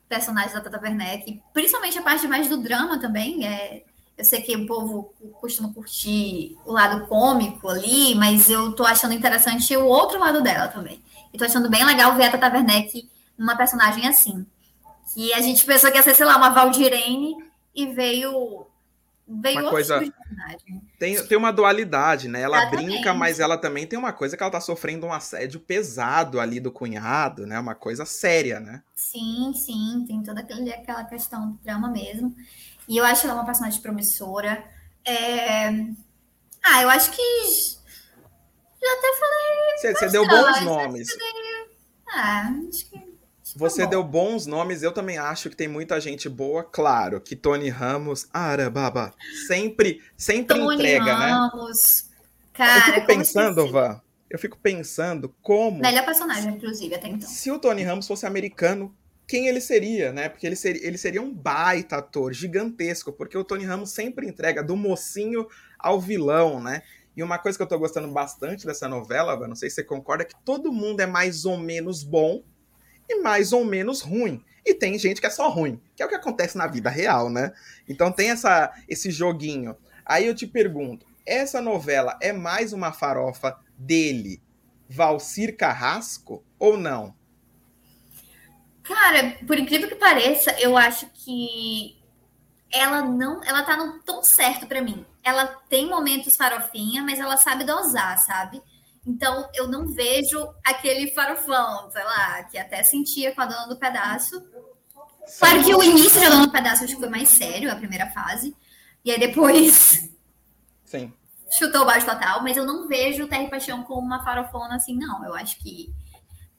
personagem 0.09 0.52
da 0.52 0.61
Tata 0.61 0.81
Werneck, 0.82 1.43
principalmente 1.52 1.99
a 1.99 2.02
parte 2.02 2.26
mais 2.26 2.49
do 2.49 2.56
drama 2.56 2.99
também. 2.99 3.47
É, 3.47 3.85
eu 4.18 4.24
sei 4.24 4.40
que 4.40 4.56
o 4.56 4.66
povo 4.66 5.14
costuma 5.40 5.72
curtir 5.72 6.56
o 6.64 6.72
lado 6.72 7.06
cômico 7.06 7.68
ali, 7.68 8.14
mas 8.14 8.48
eu 8.48 8.72
tô 8.72 8.84
achando 8.84 9.12
interessante 9.12 9.76
o 9.76 9.84
outro 9.84 10.18
lado 10.18 10.42
dela 10.42 10.68
também. 10.68 11.02
E 11.32 11.38
tô 11.38 11.44
achando 11.44 11.68
bem 11.68 11.84
legal 11.84 12.14
ver 12.16 12.24
a 12.24 12.30
Tata 12.30 12.56
Werneck 12.56 13.08
numa 13.36 13.56
personagem 13.56 14.08
assim. 14.08 14.46
Que 15.12 15.32
a 15.34 15.40
gente 15.40 15.64
pensou 15.66 15.90
que 15.90 15.98
ia 15.98 16.02
ser, 16.02 16.14
sei 16.14 16.24
lá, 16.24 16.36
uma 16.36 16.48
Valdirene 16.48 17.36
e 17.74 17.86
veio. 17.86 18.66
Veio 19.28 19.60
uma 19.60 19.70
coisa. 19.70 20.00
Tipo 20.00 20.16
tem, 20.98 21.22
tem 21.26 21.36
uma 21.36 21.50
dualidade, 21.50 22.28
né? 22.28 22.40
Ela 22.40 22.58
Exatamente. 22.58 22.86
brinca, 22.86 23.12
mas 23.12 23.38
ela 23.38 23.58
também 23.58 23.86
tem 23.86 23.98
uma 23.98 24.12
coisa 24.12 24.36
que 24.36 24.42
ela 24.42 24.52
tá 24.52 24.60
sofrendo 24.60 25.04
um 25.04 25.12
assédio 25.12 25.60
pesado 25.60 26.40
ali 26.40 26.58
do 26.58 26.72
cunhado, 26.72 27.46
né? 27.46 27.58
Uma 27.58 27.74
coisa 27.74 28.06
séria, 28.06 28.60
né? 28.60 28.82
Sim, 28.94 29.52
sim, 29.54 30.04
tem 30.06 30.22
toda 30.22 30.40
aquela 30.40 31.04
questão 31.04 31.50
do 31.50 31.58
drama 31.62 31.88
mesmo. 31.88 32.34
E 32.88 32.97
eu 32.97 33.05
acho 33.05 33.27
ela 33.27 33.35
uma 33.35 33.44
personagem 33.44 33.81
promissora. 33.81 34.65
É... 35.05 35.69
Ah, 36.62 36.83
eu 36.83 36.91
acho 36.91 37.11
que. 37.11 37.23
Já 38.81 38.93
até 38.93 39.19
falei. 39.19 39.94
Você, 39.94 40.09
deu 40.09 40.27
bons 40.27 40.61
nomes. 40.62 41.09
Ah, 42.09 42.50
acho 42.69 42.91
que. 42.91 43.17
Você 43.56 43.85
tá 43.85 43.91
deu 43.91 44.05
bons 44.05 44.44
nomes, 44.44 44.83
eu 44.83 44.93
também 44.93 45.17
acho 45.17 45.49
que 45.49 45.56
tem 45.56 45.67
muita 45.69 45.99
gente 46.00 46.29
boa. 46.29 46.62
Claro 46.62 47.21
que 47.21 47.35
Tony 47.35 47.71
Ramos, 47.71 48.29
Arababa, 48.33 49.15
sempre, 49.47 50.03
sempre 50.17 50.59
Tony 50.59 50.75
entrega, 50.75 51.15
Ramos, 51.15 51.21
né? 51.21 51.31
Ramos, 51.31 52.11
cara. 52.53 52.88
Eu 52.88 52.94
fico 52.94 53.06
pensando, 53.06 53.73
Vá, 53.73 54.03
eu 54.29 54.38
fico 54.38 54.59
pensando 54.59 55.35
como. 55.41 55.81
Melhor 55.81 56.05
personagem, 56.05 56.55
inclusive, 56.55 56.94
até 56.94 57.09
então. 57.09 57.27
Se 57.27 57.50
o 57.50 57.59
Tony 57.59 57.83
Ramos 57.83 58.06
fosse 58.06 58.27
americano, 58.27 58.95
quem 59.26 59.49
ele 59.49 59.61
seria, 59.61 60.12
né? 60.12 60.28
Porque 60.28 60.47
ele 60.47 60.56
seria, 60.56 60.87
ele 60.87 60.97
seria 60.97 61.21
um 61.21 61.35
baita 61.35 61.97
ator, 61.97 62.33
gigantesco, 62.33 63.12
porque 63.12 63.37
o 63.37 63.45
Tony 63.45 63.64
Ramos 63.64 63.90
sempre 63.90 64.26
entrega 64.26 64.62
do 64.62 64.76
mocinho 64.76 65.47
ao 65.78 66.00
vilão, 66.00 66.62
né? 66.62 66.83
E 67.16 67.23
uma 67.23 67.38
coisa 67.38 67.59
que 67.59 67.62
eu 67.62 67.66
tô 67.66 67.78
gostando 67.78 68.09
bastante 68.09 68.66
dessa 68.66 68.88
novela, 68.88 69.49
não 69.49 69.56
sei 69.56 69.68
se 69.68 69.76
você 69.76 69.85
concorda, 69.85 70.23
é 70.23 70.26
que 70.26 70.37
todo 70.45 70.73
mundo 70.73 71.00
é 71.00 71.06
mais 71.06 71.45
ou 71.45 71.56
menos 71.56 72.04
bom 72.04 72.45
e 73.09 73.21
mais 73.21 73.52
ou 73.52 73.64
menos 73.64 74.00
ruim. 74.00 74.45
E 74.64 74.75
tem 74.75 74.99
gente 74.99 75.21
que 75.21 75.26
é 75.26 75.30
só 75.30 75.49
ruim, 75.49 75.80
que 75.97 76.02
é 76.02 76.06
o 76.06 76.09
que 76.09 76.14
acontece 76.14 76.59
na 76.59 76.66
vida 76.66 76.90
real, 76.90 77.30
né? 77.30 77.52
Então 77.88 78.12
tem 78.12 78.30
essa, 78.30 78.71
esse 78.88 79.11
joguinho. 79.11 79.76
Aí 80.04 80.26
eu 80.26 80.35
te 80.35 80.47
pergunto, 80.47 81.06
essa 81.25 81.61
novela 81.61 82.18
é 82.21 82.33
mais 82.33 82.73
uma 82.73 82.92
farofa 82.92 83.59
dele, 83.78 84.42
Valcir 84.88 85.56
Carrasco, 85.56 86.45
ou 86.59 86.76
não? 86.76 87.15
Cara, 88.87 89.37
por 89.47 89.59
incrível 89.59 89.88
que 89.88 89.97
pareça, 89.97 90.52
eu 90.61 90.76
acho 90.76 91.07
que 91.12 91.97
ela 92.73 93.02
não, 93.02 93.43
ela 93.43 93.62
tá 93.62 93.76
no 93.76 94.00
tão 94.00 94.23
certo 94.23 94.66
para 94.66 94.81
mim. 94.81 95.05
Ela 95.23 95.47
tem 95.69 95.88
momentos 95.88 96.37
farofinha, 96.37 97.02
mas 97.02 97.19
ela 97.19 97.37
sabe 97.37 97.64
dosar, 97.64 98.19
sabe? 98.19 98.62
Então 99.05 99.49
eu 99.55 99.69
não 99.69 99.88
vejo 99.88 100.49
aquele 100.64 101.11
farofão, 101.12 101.90
sei 101.90 102.05
lá, 102.05 102.43
que 102.45 102.59
até 102.59 102.83
sentia 102.83 103.35
com 103.35 103.40
a 103.40 103.47
dona 103.47 103.66
do 103.66 103.76
pedaço. 103.76 104.43
Claro 105.38 105.64
que 105.64 105.75
o 105.75 105.83
início 105.83 106.21
da 106.21 106.28
dona 106.28 106.47
do 106.47 106.52
pedaço 106.52 106.85
acho 106.85 106.95
que 106.95 107.00
foi 107.00 107.09
mais 107.09 107.28
sério, 107.28 107.73
a 107.73 107.76
primeira 107.76 108.11
fase. 108.11 108.57
E 109.05 109.11
aí 109.11 109.19
depois. 109.19 110.09
Sim. 110.85 111.12
Chutou 111.50 111.83
o 111.83 111.85
baixo 111.85 112.07
total, 112.07 112.43
mas 112.43 112.57
eu 112.57 112.66
não 112.66 112.88
vejo 112.88 113.28
Terra 113.28 113.45
e 113.45 113.50
Paixão 113.50 113.83
como 113.85 114.05
uma 114.05 114.25
farofona 114.25 114.76
assim, 114.76 114.97
não. 114.97 115.25
Eu 115.25 115.35
acho 115.35 115.59
que 115.59 115.93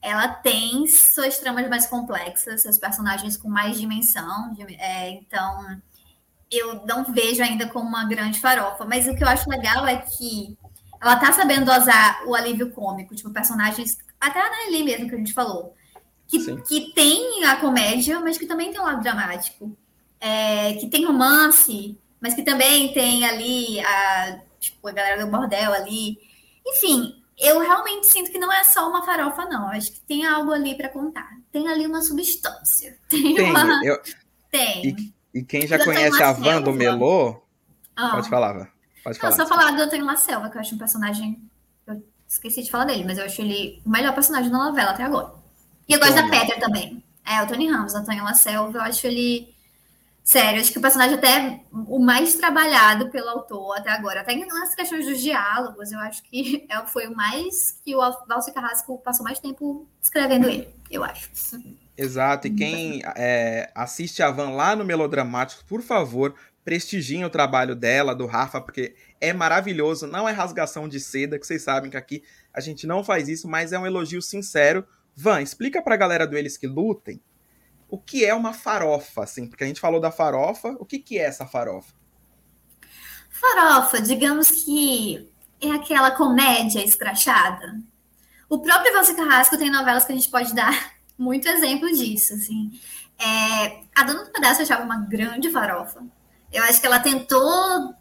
ela 0.02 0.28
tem 0.28 0.86
suas 0.86 1.38
tramas 1.38 1.68
mais 1.68 1.86
complexas, 1.86 2.62
seus 2.62 2.78
personagens 2.78 3.36
com 3.36 3.48
mais 3.48 3.78
dimensão. 3.78 4.56
É, 4.78 5.10
então, 5.10 5.80
eu 6.50 6.86
não 6.86 7.04
vejo 7.04 7.42
ainda 7.42 7.66
como 7.68 7.88
uma 7.88 8.04
grande 8.04 8.40
farofa. 8.40 8.84
Mas 8.84 9.06
o 9.06 9.14
que 9.14 9.22
eu 9.22 9.28
acho 9.28 9.48
legal 9.50 9.86
é 9.86 9.96
que 9.98 10.56
ela 11.00 11.16
tá 11.16 11.32
sabendo 11.32 11.66
dosar 11.66 12.22
o 12.26 12.34
alívio 12.34 12.70
cômico, 12.70 13.14
tipo, 13.14 13.30
personagens. 13.30 13.98
Até 14.20 14.40
a 14.40 14.50
Nelly 14.50 14.84
mesmo 14.84 15.08
que 15.08 15.14
a 15.14 15.18
gente 15.18 15.32
falou. 15.32 15.74
Que, 16.26 16.56
que 16.62 16.92
tem 16.92 17.44
a 17.44 17.56
comédia, 17.56 18.20
mas 18.20 18.36
que 18.36 18.46
também 18.46 18.70
tem 18.70 18.80
um 18.80 18.84
lado 18.84 19.02
dramático. 19.02 19.76
É, 20.20 20.74
que 20.74 20.88
tem 20.88 21.04
romance, 21.04 21.96
mas 22.20 22.34
que 22.34 22.42
também 22.42 22.92
tem 22.92 23.24
ali 23.24 23.80
a, 23.80 24.40
tipo, 24.58 24.88
a 24.88 24.92
galera 24.92 25.24
do 25.24 25.30
bordel 25.30 25.72
ali. 25.72 26.18
Enfim, 26.66 27.17
eu 27.38 27.60
realmente 27.60 28.06
sinto 28.06 28.30
que 28.30 28.38
não 28.38 28.52
é 28.52 28.64
só 28.64 28.88
uma 28.88 29.04
farofa, 29.04 29.44
não. 29.44 29.68
Acho 29.68 29.92
que 29.92 30.00
tem 30.00 30.26
algo 30.26 30.52
ali 30.52 30.76
para 30.76 30.88
contar. 30.88 31.30
Tem 31.52 31.68
ali 31.68 31.86
uma 31.86 32.02
substância. 32.02 32.98
Tem, 33.08 33.34
tem 33.34 33.50
uma... 33.50 33.84
eu... 33.84 34.00
Tem. 34.50 35.12
E, 35.34 35.38
e 35.38 35.44
quem 35.44 35.66
já 35.66 35.82
conhece 35.82 36.22
a 36.22 36.32
Van 36.32 36.62
do 36.62 36.72
Melô, 36.72 37.42
ah. 37.94 38.10
pode 38.10 38.28
falar, 38.28 38.72
Pode 39.04 39.18
falar. 39.18 39.36
Não, 39.36 39.46
só 39.46 39.46
falar 39.46 39.70
do 39.72 39.82
Antônio 39.82 40.04
La 40.04 40.16
Selva, 40.16 40.50
que 40.50 40.56
eu 40.56 40.60
acho 40.60 40.74
um 40.74 40.78
personagem. 40.78 41.40
Eu 41.86 42.02
esqueci 42.26 42.62
de 42.62 42.70
falar 42.70 42.84
dele, 42.84 43.04
mas 43.04 43.18
eu 43.18 43.24
acho 43.24 43.40
ele 43.40 43.82
o 43.84 43.90
melhor 43.90 44.14
personagem 44.14 44.50
da 44.50 44.58
novela 44.58 44.90
até 44.90 45.04
agora. 45.04 45.32
E 45.88 45.92
eu 45.92 45.98
gosto 45.98 46.14
da 46.14 46.28
Petra 46.28 46.58
também. 46.58 47.02
É, 47.24 47.42
o 47.42 47.46
Tony 47.46 47.68
Ramos, 47.68 47.94
Antônio 47.94 48.24
La 48.24 48.34
Selva, 48.34 48.78
eu 48.78 48.82
acho 48.82 49.06
ele. 49.06 49.54
Sério, 50.28 50.60
acho 50.60 50.70
que 50.70 50.78
o 50.78 50.82
personagem 50.82 51.14
até 51.14 51.60
o 51.72 51.98
mais 51.98 52.34
trabalhado 52.34 53.08
pelo 53.08 53.30
autor 53.30 53.78
até 53.78 53.88
agora. 53.88 54.20
Até 54.20 54.36
nas 54.36 54.74
questões 54.74 55.06
dos 55.06 55.22
diálogos, 55.22 55.90
eu 55.90 55.98
acho 56.00 56.22
que 56.22 56.66
é, 56.68 56.86
foi 56.86 57.06
o 57.06 57.16
mais 57.16 57.80
que 57.82 57.96
o 57.96 58.00
Valci 58.28 58.52
Carrasco 58.52 58.98
passou 58.98 59.24
mais 59.24 59.40
tempo 59.40 59.88
escrevendo 60.02 60.46
ele, 60.46 60.68
eu 60.90 61.02
acho. 61.02 61.30
Exato, 61.96 62.46
e 62.46 62.50
quem 62.54 63.00
é, 63.16 63.70
assiste 63.74 64.22
a 64.22 64.30
Van 64.30 64.50
lá 64.50 64.76
no 64.76 64.84
Melodramático, 64.84 65.64
por 65.64 65.80
favor, 65.80 66.34
prestigiem 66.62 67.24
o 67.24 67.30
trabalho 67.30 67.74
dela, 67.74 68.14
do 68.14 68.26
Rafa, 68.26 68.60
porque 68.60 68.94
é 69.18 69.32
maravilhoso, 69.32 70.06
não 70.06 70.28
é 70.28 70.32
rasgação 70.32 70.86
de 70.86 71.00
seda, 71.00 71.38
que 71.38 71.46
vocês 71.46 71.62
sabem 71.62 71.90
que 71.90 71.96
aqui 71.96 72.22
a 72.52 72.60
gente 72.60 72.86
não 72.86 73.02
faz 73.02 73.30
isso, 73.30 73.48
mas 73.48 73.72
é 73.72 73.78
um 73.78 73.86
elogio 73.86 74.20
sincero. 74.20 74.84
Van, 75.16 75.40
explica 75.40 75.80
pra 75.80 75.96
galera 75.96 76.26
do 76.26 76.36
Eles 76.36 76.58
que 76.58 76.66
Lutem 76.66 77.18
o 77.88 77.98
que 77.98 78.24
é 78.24 78.34
uma 78.34 78.52
farofa, 78.52 79.24
assim, 79.24 79.46
porque 79.46 79.64
a 79.64 79.66
gente 79.66 79.80
falou 79.80 80.00
da 80.00 80.10
farofa, 80.10 80.76
o 80.78 80.84
que, 80.84 80.98
que 80.98 81.18
é 81.18 81.24
essa 81.24 81.46
farofa? 81.46 81.94
Farofa, 83.30 84.00
digamos 84.00 84.50
que 84.50 85.30
é 85.60 85.70
aquela 85.70 86.10
comédia 86.10 86.84
escrachada. 86.84 87.80
O 88.48 88.58
próprio 88.58 88.92
Valci 88.92 89.14
Carrasco 89.14 89.58
tem 89.58 89.70
novelas 89.70 90.04
que 90.04 90.12
a 90.12 90.14
gente 90.14 90.30
pode 90.30 90.54
dar 90.54 90.92
muito 91.18 91.48
exemplo 91.48 91.88
disso, 91.88 92.34
assim. 92.34 92.78
É, 93.18 93.80
a 93.94 94.04
Dona 94.04 94.24
do 94.24 94.30
Pedaço 94.30 94.62
achava 94.62 94.84
uma 94.84 95.00
grande 95.00 95.50
farofa. 95.50 96.02
Eu 96.52 96.62
acho 96.64 96.80
que 96.80 96.86
ela 96.86 97.00
tentou 97.00 97.94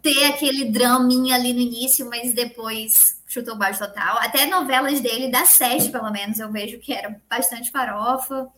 ter 0.00 0.24
aquele 0.24 0.64
draminha 0.70 1.36
ali 1.36 1.52
no 1.52 1.60
início, 1.60 2.08
mas 2.08 2.32
depois 2.32 2.92
chutou 3.28 3.56
baixo 3.56 3.78
total. 3.78 4.18
Até 4.18 4.46
novelas 4.46 5.00
dele, 5.00 5.30
da 5.30 5.44
sete, 5.44 5.90
pelo 5.90 6.10
menos, 6.10 6.38
eu 6.38 6.50
vejo 6.50 6.78
que 6.78 6.92
era 6.92 7.20
bastante 7.30 7.70
farofa. 7.70 8.48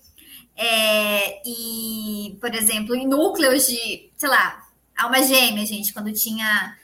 É, 0.56 1.42
e, 1.46 2.36
por 2.40 2.54
exemplo, 2.54 2.94
em 2.94 3.06
núcleos 3.06 3.66
de, 3.66 4.10
sei 4.16 4.28
lá, 4.28 4.62
alma 4.96 5.22
gêmea, 5.22 5.66
gente, 5.66 5.92
quando 5.92 6.12
tinha 6.12 6.76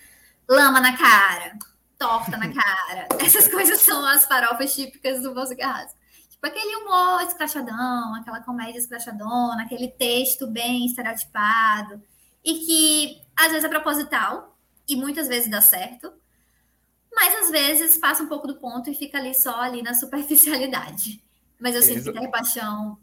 lama 0.48 0.80
na 0.80 0.96
cara, 0.96 1.56
torta 1.96 2.36
na 2.36 2.52
cara. 2.52 3.08
Essas 3.24 3.46
coisas 3.46 3.80
são 3.80 4.04
as 4.04 4.24
farofas 4.24 4.74
típicas 4.74 5.22
do 5.22 5.32
Bolso 5.32 5.56
Carrasco. 5.56 5.98
Tipo 6.30 6.46
aquele 6.46 6.76
humor 6.76 7.22
escrachadão, 7.22 8.14
aquela 8.14 8.40
comédia 8.40 8.78
escrachadona, 8.78 9.62
aquele 9.62 9.88
texto 9.88 10.46
bem 10.46 10.86
estereotipado. 10.86 12.02
E 12.44 12.54
que 12.54 13.22
às 13.36 13.48
vezes 13.48 13.64
é 13.64 13.68
proposital 13.68 14.56
e 14.88 14.96
muitas 14.96 15.28
vezes 15.28 15.50
dá 15.50 15.60
certo. 15.60 16.12
Mas 17.14 17.34
às 17.42 17.50
vezes 17.50 17.98
passa 17.98 18.22
um 18.22 18.28
pouco 18.28 18.46
do 18.46 18.56
ponto 18.56 18.88
e 18.88 18.94
fica 18.94 19.18
ali 19.18 19.34
só 19.34 19.60
ali 19.60 19.82
na 19.82 19.94
superficialidade. 19.94 21.22
Mas 21.60 21.74
eu 21.74 21.82
sinto 21.82 22.12
que 22.12 22.28
Paixão 22.28 22.98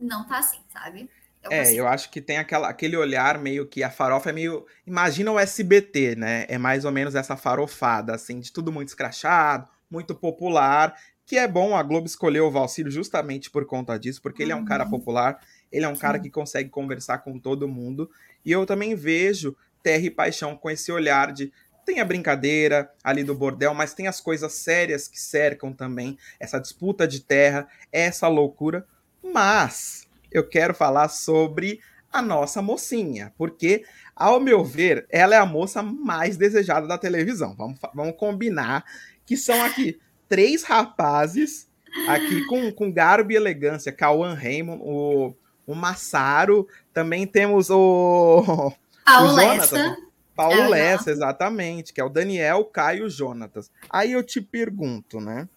não 0.00 0.26
tá 0.26 0.38
assim, 0.38 0.58
sabe? 0.72 1.08
Eu 1.42 1.50
é, 1.50 1.60
consigo. 1.60 1.78
eu 1.78 1.88
acho 1.88 2.10
que 2.10 2.20
tem 2.20 2.38
aquela, 2.38 2.68
aquele 2.68 2.96
olhar 2.96 3.38
meio 3.38 3.66
que 3.66 3.82
a 3.82 3.90
farofa 3.90 4.30
é 4.30 4.32
meio. 4.32 4.66
Imagina 4.86 5.32
o 5.32 5.38
SBT, 5.38 6.16
né? 6.16 6.44
É 6.48 6.58
mais 6.58 6.84
ou 6.84 6.92
menos 6.92 7.14
essa 7.14 7.36
farofada, 7.36 8.14
assim, 8.14 8.40
de 8.40 8.52
tudo 8.52 8.70
muito 8.70 8.88
escrachado, 8.88 9.68
muito 9.90 10.14
popular. 10.14 10.94
Que 11.24 11.38
é 11.38 11.46
bom, 11.46 11.76
a 11.76 11.82
Globo 11.82 12.06
escolheu 12.06 12.46
o 12.46 12.50
Valcírio 12.50 12.90
justamente 12.90 13.50
por 13.50 13.64
conta 13.64 13.98
disso, 13.98 14.20
porque 14.20 14.42
ele 14.42 14.52
é 14.52 14.56
um 14.56 14.64
cara 14.64 14.84
uhum. 14.84 14.90
popular, 14.90 15.40
ele 15.70 15.84
é 15.84 15.88
um 15.88 15.94
cara 15.94 16.18
que 16.18 16.28
consegue 16.28 16.68
conversar 16.68 17.18
com 17.18 17.38
todo 17.38 17.68
mundo. 17.68 18.10
E 18.44 18.50
eu 18.50 18.66
também 18.66 18.94
vejo 18.94 19.56
Terra 19.82 20.04
e 20.04 20.10
Paixão 20.10 20.56
com 20.56 20.68
esse 20.68 20.90
olhar 20.90 21.32
de 21.32 21.52
tem 21.84 22.00
a 22.00 22.04
brincadeira 22.04 22.90
ali 23.02 23.24
do 23.24 23.34
bordel, 23.34 23.74
mas 23.74 23.94
tem 23.94 24.06
as 24.06 24.20
coisas 24.20 24.52
sérias 24.52 25.08
que 25.08 25.20
cercam 25.20 25.72
também 25.72 26.18
essa 26.38 26.58
disputa 26.58 27.06
de 27.08 27.20
terra, 27.20 27.66
essa 27.90 28.28
loucura. 28.28 28.86
Mas 29.32 30.08
eu 30.30 30.46
quero 30.46 30.74
falar 30.74 31.08
sobre 31.08 31.80
a 32.12 32.20
nossa 32.20 32.60
mocinha, 32.60 33.32
porque, 33.38 33.84
ao 34.16 34.40
meu 34.40 34.64
ver, 34.64 35.06
ela 35.10 35.34
é 35.34 35.38
a 35.38 35.46
moça 35.46 35.82
mais 35.82 36.36
desejada 36.36 36.86
da 36.86 36.98
televisão. 36.98 37.54
Vamos, 37.56 37.78
vamos 37.94 38.16
combinar 38.16 38.84
que 39.24 39.36
são 39.36 39.62
aqui 39.62 39.98
três 40.28 40.64
rapazes 40.64 41.68
aqui 42.08 42.44
com, 42.46 42.70
com 42.72 42.92
garbo 42.92 43.32
e 43.32 43.36
elegância. 43.36 43.92
Cauã 43.92 44.34
Raymond, 44.34 44.80
o, 44.82 45.34
o 45.66 45.74
Massaro, 45.74 46.66
também 46.92 47.26
temos 47.26 47.70
o. 47.70 48.72
Paulo 49.04 49.32
o 49.32 49.40
Jonathan, 49.40 49.96
Paulo 50.34 50.60
é, 50.62 50.68
Lessa, 50.68 51.10
exatamente, 51.10 51.92
que 51.92 52.00
é 52.00 52.04
o 52.04 52.08
Daniel, 52.08 52.64
Caio 52.64 53.08
Jonatas. 53.10 53.70
Aí 53.88 54.12
eu 54.12 54.22
te 54.22 54.40
pergunto, 54.40 55.20
né? 55.20 55.48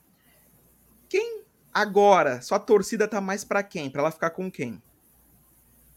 Quem 1.08 1.43
Agora, 1.74 2.42
sua 2.42 2.60
torcida 2.60 3.08
tá 3.08 3.20
mais 3.20 3.44
para 3.44 3.64
quem? 3.64 3.90
Para 3.90 4.02
ela 4.02 4.12
ficar 4.12 4.30
com 4.30 4.52
quem? 4.52 4.82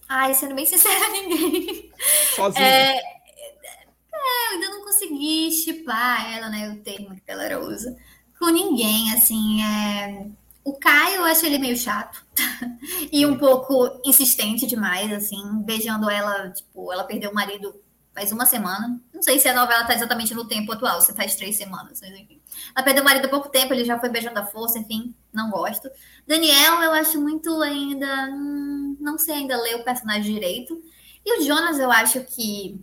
Ai, 0.08 0.32
sendo 0.34 0.54
bem 0.54 0.64
sincera, 0.64 1.08
ninguém. 1.10 1.92
Sozinha. 2.34 2.64
É, 2.64 2.96
é, 2.96 4.48
eu 4.48 4.52
ainda 4.52 4.70
não 4.70 4.84
consegui 4.84 5.50
chipar 5.52 6.32
ela, 6.32 6.48
né? 6.48 6.70
O 6.70 6.76
termo 6.76 7.14
que 7.14 7.22
ela 7.26 7.58
usa. 7.58 7.96
Com 8.38 8.46
ninguém, 8.46 9.12
assim. 9.12 9.62
É... 9.62 10.26
O 10.64 10.74
Caio, 10.74 11.16
eu 11.16 11.24
acho 11.24 11.44
ele 11.46 11.58
meio 11.58 11.76
chato. 11.76 12.24
e 13.12 13.24
um 13.26 13.36
pouco 13.36 14.00
insistente 14.04 14.66
demais, 14.66 15.12
assim. 15.12 15.42
Beijando 15.64 16.08
ela, 16.10 16.50
tipo, 16.50 16.92
ela 16.92 17.04
perdeu 17.04 17.30
o 17.30 17.34
marido 17.34 17.74
faz 18.16 18.32
uma 18.32 18.46
semana. 18.46 18.98
Não 19.16 19.22
sei 19.22 19.38
se 19.38 19.48
a 19.48 19.54
novela 19.54 19.82
tá 19.84 19.94
exatamente 19.94 20.34
no 20.34 20.46
tempo 20.46 20.70
atual, 20.70 21.00
se 21.00 21.14
faz 21.14 21.34
três 21.34 21.56
semanas, 21.56 22.02
mas 22.02 22.10
enfim. 22.10 22.38
Ela 22.74 22.84
perdeu 22.84 23.02
o 23.02 23.04
marido 23.06 23.24
há 23.24 23.28
pouco 23.30 23.48
tempo, 23.48 23.72
ele 23.72 23.82
já 23.82 23.98
foi 23.98 24.10
beijando 24.10 24.38
a 24.38 24.44
força, 24.44 24.78
enfim, 24.78 25.14
não 25.32 25.50
gosto. 25.50 25.88
Daniel, 26.26 26.82
eu 26.82 26.92
acho 26.92 27.18
muito 27.18 27.62
ainda. 27.62 28.28
Hum, 28.30 28.94
não 29.00 29.16
sei 29.16 29.36
ainda 29.36 29.56
ler 29.56 29.76
o 29.76 29.84
personagem 29.84 30.34
direito. 30.34 30.78
E 31.24 31.40
o 31.40 31.42
Jonas, 31.42 31.78
eu 31.78 31.90
acho 31.90 32.22
que. 32.24 32.78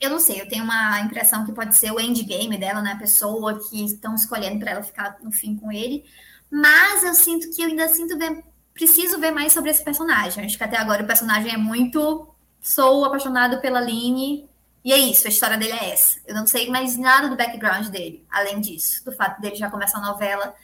Eu 0.00 0.10
não 0.10 0.18
sei, 0.18 0.40
eu 0.40 0.48
tenho 0.48 0.64
uma 0.64 0.98
impressão 1.02 1.46
que 1.46 1.52
pode 1.52 1.76
ser 1.76 1.92
o 1.92 2.00
endgame 2.00 2.58
dela, 2.58 2.82
né? 2.82 2.90
A 2.90 2.98
pessoa 2.98 3.60
que 3.68 3.84
estão 3.84 4.16
escolhendo 4.16 4.58
para 4.58 4.72
ela 4.72 4.82
ficar 4.82 5.18
no 5.22 5.30
fim 5.30 5.54
com 5.54 5.70
ele. 5.70 6.04
Mas 6.50 7.04
eu 7.04 7.14
sinto 7.14 7.54
que 7.54 7.62
eu 7.62 7.68
ainda 7.68 7.88
sinto 7.88 8.18
ver, 8.18 8.42
preciso 8.74 9.20
ver 9.20 9.30
mais 9.30 9.52
sobre 9.52 9.70
esse 9.70 9.84
personagem. 9.84 10.44
Acho 10.44 10.58
que 10.58 10.64
até 10.64 10.78
agora 10.78 11.04
o 11.04 11.06
personagem 11.06 11.52
é 11.52 11.56
muito 11.56 12.28
sou 12.60 13.04
apaixonado 13.04 13.60
pela 13.60 13.80
Line 13.80 14.48
e 14.84 14.92
é 14.92 14.98
isso, 14.98 15.26
a 15.26 15.30
história 15.30 15.56
dele 15.56 15.72
é 15.72 15.92
essa. 15.92 16.20
Eu 16.26 16.34
não 16.34 16.46
sei 16.46 16.68
mais 16.68 16.96
nada 16.98 17.28
do 17.28 17.36
background 17.36 17.86
dele, 17.88 18.22
além 18.30 18.60
disso, 18.60 19.02
do 19.02 19.12
fato 19.12 19.40
dele 19.40 19.56
já 19.56 19.70
começar 19.70 19.98
a 19.98 20.12
novela 20.12 20.54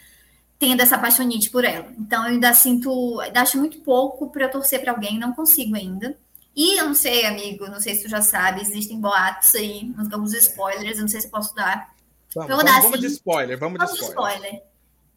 tendo 0.59 0.83
essa 0.83 0.97
apaixonite 0.97 1.49
por 1.49 1.65
ela. 1.65 1.91
Então 1.99 2.25
eu 2.25 2.33
ainda 2.33 2.53
sinto, 2.53 3.19
ainda 3.21 3.41
acho 3.41 3.57
muito 3.57 3.81
pouco 3.81 4.29
para 4.29 4.45
eu 4.45 4.51
torcer 4.51 4.83
para 4.83 4.93
alguém, 4.93 5.19
não 5.19 5.33
consigo 5.33 5.75
ainda. 5.75 6.19
E 6.55 6.79
eu 6.79 6.89
não 6.89 6.95
sei, 6.95 7.25
amigo, 7.25 7.67
não 7.69 7.81
sei 7.81 7.95
se 7.95 8.03
tu 8.03 8.11
já 8.11 8.21
sabe, 8.21 8.61
existem 8.61 9.01
boatos 9.01 9.55
aí, 9.55 9.91
alguns 10.13 10.35
spoilers, 10.35 10.97
eu 10.97 11.03
não 11.03 11.09
sei 11.09 11.23
se 11.23 11.29
eu 11.29 11.31
posso 11.31 11.55
dar. 11.55 11.95
Vamos, 12.35 12.51
vamos, 12.51 12.65
dar, 12.65 12.83
vamos 12.83 12.99
assim, 12.99 13.01
de 13.01 13.07
spoiler, 13.07 13.59
vamos, 13.59 13.79
vamos 13.79 13.95
de 13.95 14.05
spoiler. 14.05 14.37
spoiler. 14.37 14.63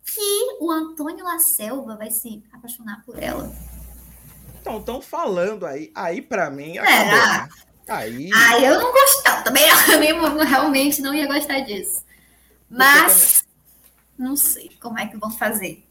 Que 0.05 0.57
o 0.62 0.72
Antônio 0.72 1.25
La 1.25 1.39
Selva 1.39 1.98
vai 1.98 2.10
se 2.10 2.41
apaixonar 2.53 3.03
por 3.05 3.22
ela. 3.22 3.53
Então, 4.62 4.79
estão 4.79 5.01
falando 5.01 5.65
aí. 5.65 5.91
Aí, 5.93 6.22
para 6.22 6.50
mim, 6.50 6.77
acabou. 6.77 7.05
Né? 7.05 7.50
Aí... 7.87 8.29
Ah, 8.33 8.59
eu 8.59 8.79
não 8.79 8.91
gosto, 8.91 9.23
também 9.43 10.09
eu 10.09 10.45
realmente 10.45 11.01
não 11.01 11.13
ia 11.13 11.27
gostar 11.27 11.61
disso. 11.61 12.03
Mas 12.69 13.43
não 14.17 14.35
sei 14.35 14.71
como 14.81 14.99
é 14.99 15.07
que 15.07 15.17
vão 15.17 15.29
fazer. 15.29 15.83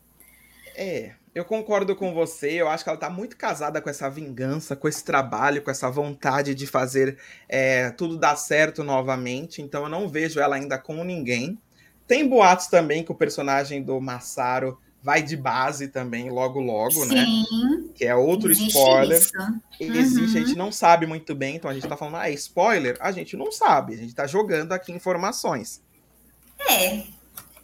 É, 0.75 1.13
eu 1.35 1.45
concordo 1.45 1.95
com 1.95 2.13
você. 2.13 2.53
Eu 2.53 2.69
acho 2.69 2.85
que 2.85 2.91
ela 2.91 2.99
tá 2.99 3.09
muito 3.09 3.37
casada 3.37 3.81
com 3.81 3.89
essa 3.89 4.11
vingança, 4.11 4.77
com 4.77 4.89
esse 4.89 5.05
trabalho, 5.05 5.63
com 5.63 5.71
essa 5.71 5.91
vontade 5.91 6.55
de 6.55 6.67
fazer 6.67 7.19
é, 7.49 7.91
tudo 7.91 8.17
dar 8.17 8.37
certo 8.37 8.85
novamente. 8.85 9.63
Então 9.63 9.85
eu 9.85 9.89
não 9.89 10.09
vejo 10.09 10.41
ela 10.41 10.57
ainda 10.57 10.79
com 10.79 11.03
ninguém. 11.05 11.59
Tem 12.07 12.29
boatos 12.29 12.67
também 12.67 13.05
que 13.05 13.13
o 13.13 13.15
personagem 13.15 13.83
do 13.83 14.01
Massaro 14.01 14.79
vai 15.03 15.23
de 15.23 15.37
base 15.37 15.89
também, 15.89 16.31
logo, 16.31 16.61
logo, 16.61 17.05
né? 17.07 17.25
Sim, 17.25 17.45
né? 17.51 17.85
Que 17.95 18.05
é 18.05 18.15
outro 18.15 18.51
existe 18.51 18.69
spoiler. 18.69 19.19
Isso. 19.19 19.33
Existe, 19.81 20.21
uhum. 20.21 20.43
a 20.43 20.47
gente 20.47 20.59
não 20.59 20.73
sabe 20.73 21.07
muito 21.07 21.35
bem, 21.35 21.57
então 21.57 21.71
a 21.71 21.75
gente 21.75 21.89
tá 21.89 21.97
falando, 21.97 22.19
ah, 22.19 22.31
é 22.31 22.33
spoiler? 22.35 22.97
A 23.01 23.11
gente 23.11 23.37
não 23.37 23.51
sabe, 23.51 23.95
a 23.95 23.97
gente 23.97 24.15
tá 24.15 24.27
jogando 24.27 24.73
aqui 24.73 24.93
informações. 24.93 25.83
É. 26.71 27.03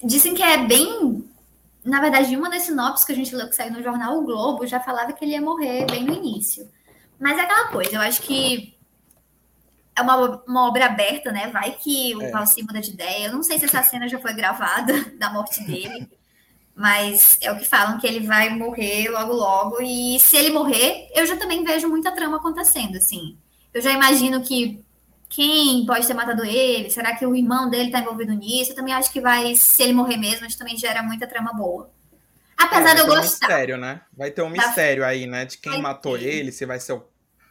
Dizem 0.02 0.34
que 0.34 0.42
é 0.42 0.58
bem. 0.66 1.24
Na 1.84 2.00
verdade, 2.00 2.36
uma 2.36 2.50
das 2.50 2.64
sinopses 2.64 3.04
que 3.04 3.12
a 3.12 3.14
gente 3.14 3.34
leu 3.34 3.48
que 3.48 3.54
saiu 3.54 3.72
no 3.72 3.82
jornal 3.82 4.18
O 4.18 4.24
Globo 4.24 4.66
já 4.66 4.80
falava 4.80 5.12
que 5.12 5.24
ele 5.24 5.32
ia 5.32 5.40
morrer 5.40 5.86
bem 5.86 6.04
no 6.04 6.12
início. 6.12 6.68
Mas 7.18 7.38
é 7.38 7.42
aquela 7.42 7.68
coisa, 7.68 7.92
eu 7.92 8.00
acho 8.00 8.22
que 8.22 8.76
é 9.96 10.02
uma, 10.02 10.42
uma 10.46 10.68
obra 10.68 10.86
aberta, 10.86 11.32
né? 11.32 11.48
Vai 11.48 11.72
que 11.72 12.14
o 12.14 12.22
é. 12.22 12.32
Muda 12.62 12.80
de 12.80 12.90
ideia. 12.90 13.26
Eu 13.26 13.32
não 13.32 13.42
sei 13.42 13.58
se 13.58 13.64
essa 13.64 13.82
cena 13.84 14.08
já 14.08 14.18
foi 14.18 14.32
gravada 14.32 14.92
da 15.18 15.30
morte 15.30 15.62
dele. 15.64 16.08
Mas 16.78 17.36
é 17.40 17.50
o 17.50 17.58
que 17.58 17.64
falam, 17.64 17.98
que 17.98 18.06
ele 18.06 18.24
vai 18.24 18.50
morrer 18.50 19.08
logo, 19.08 19.32
logo. 19.32 19.82
E 19.82 20.20
se 20.20 20.36
ele 20.36 20.50
morrer, 20.50 21.08
eu 21.12 21.26
já 21.26 21.36
também 21.36 21.64
vejo 21.64 21.88
muita 21.88 22.12
trama 22.12 22.36
acontecendo, 22.36 22.96
assim. 22.96 23.36
Eu 23.74 23.82
já 23.82 23.90
imagino 23.90 24.40
que 24.40 24.80
quem 25.28 25.84
pode 25.84 26.06
ter 26.06 26.14
matado 26.14 26.44
ele? 26.44 26.88
Será 26.88 27.16
que 27.16 27.26
o 27.26 27.34
irmão 27.34 27.68
dele 27.68 27.86
está 27.86 27.98
envolvido 27.98 28.32
nisso? 28.32 28.70
Eu 28.70 28.76
também 28.76 28.94
acho 28.94 29.12
que 29.12 29.20
vai, 29.20 29.56
se 29.56 29.82
ele 29.82 29.92
morrer 29.92 30.16
mesmo, 30.18 30.46
a 30.46 30.48
gente 30.48 30.56
também 30.56 30.76
gera 30.76 31.02
muita 31.02 31.26
trama 31.26 31.52
boa. 31.52 31.90
Apesar 32.56 32.92
é, 32.92 32.94
de 32.94 33.00
eu 33.00 33.06
gostar. 33.06 33.46
Um 33.46 33.48
mistério, 33.48 33.76
né? 33.76 34.00
Vai 34.16 34.30
ter 34.30 34.42
um 34.42 34.48
mistério 34.48 35.04
aí, 35.04 35.26
né? 35.26 35.46
De 35.46 35.58
quem 35.58 35.72
vai 35.72 35.80
matou 35.82 36.16
ter. 36.16 36.26
ele, 36.26 36.52
se 36.52 36.64
vai 36.64 36.78
ser 36.78 36.92
o, 36.92 37.04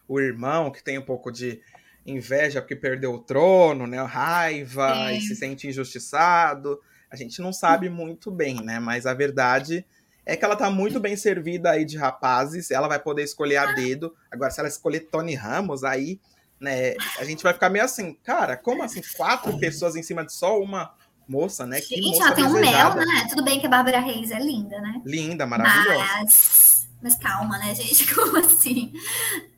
o, 0.08 0.22
irmão 0.22 0.72
que 0.72 0.82
tem 0.82 0.98
um 0.98 1.06
pouco 1.06 1.34
de 1.34 1.60
inveja 2.06 2.62
porque 2.62 2.78
perdeu 2.78 3.14
o 3.14 3.20
trono, 3.20 3.86
né? 3.86 4.02
Raiva 4.04 5.10
é. 5.10 5.18
e 5.18 5.22
se 5.22 5.36
sente 5.36 5.68
injustiçado. 5.68 6.80
A 7.10 7.16
gente 7.16 7.42
não 7.42 7.54
sabe 7.54 7.90
muito 7.90 8.30
bem, 8.30 8.62
né? 8.64 8.80
Mas 8.80 9.06
a 9.06 9.14
verdade 9.14 9.86
é 10.26 10.36
que 10.36 10.44
ela 10.44 10.58
tá 10.58 10.70
muito 10.70 11.00
bem 11.00 11.16
servida 11.16 11.72
aí 11.72 11.86
de 11.86 11.98
rapazes. 11.98 12.70
Ela 12.70 12.88
vai 12.88 13.00
poder 13.00 13.24
escolher 13.24 13.58
a 13.58 13.72
dedo. 13.72 14.14
Agora, 14.30 14.52
se 14.52 14.60
ela 14.60 14.68
escolher 14.68 15.02
Tony 15.02 15.34
Ramos, 15.34 15.86
aí, 15.86 16.20
né? 16.60 16.96
A 17.18 17.24
gente 17.24 17.42
vai 17.42 17.54
ficar 17.54 17.70
meio 17.70 17.86
assim, 17.86 18.14
cara, 18.24 18.58
como 18.58 18.84
assim? 18.84 19.02
Quatro 19.16 19.58
pessoas 19.58 19.96
em 19.96 20.04
cima 20.04 20.26
de 20.26 20.34
só 20.34 20.60
uma 20.60 20.94
moça, 21.28 21.66
né? 21.66 21.80
Que 21.80 21.96
gente, 21.96 22.22
ela 22.22 22.34
tem 22.34 22.44
um 22.44 22.54
mel, 22.54 22.96
né? 22.96 23.28
Tudo 23.30 23.44
bem 23.44 23.60
que 23.60 23.68
a 23.68 23.70
Bárbara 23.70 24.02
Reis 24.02 24.32
é 24.32 24.40
linda, 24.40 24.80
né? 24.82 25.02
Linda, 25.06 25.46
maravilhosa. 25.46 25.98
Mas, 25.98 26.88
mas 27.02 27.16
calma, 27.16 27.58
né, 27.58 27.74
gente? 27.74 28.08
Como 28.14 28.38
assim? 28.38 28.92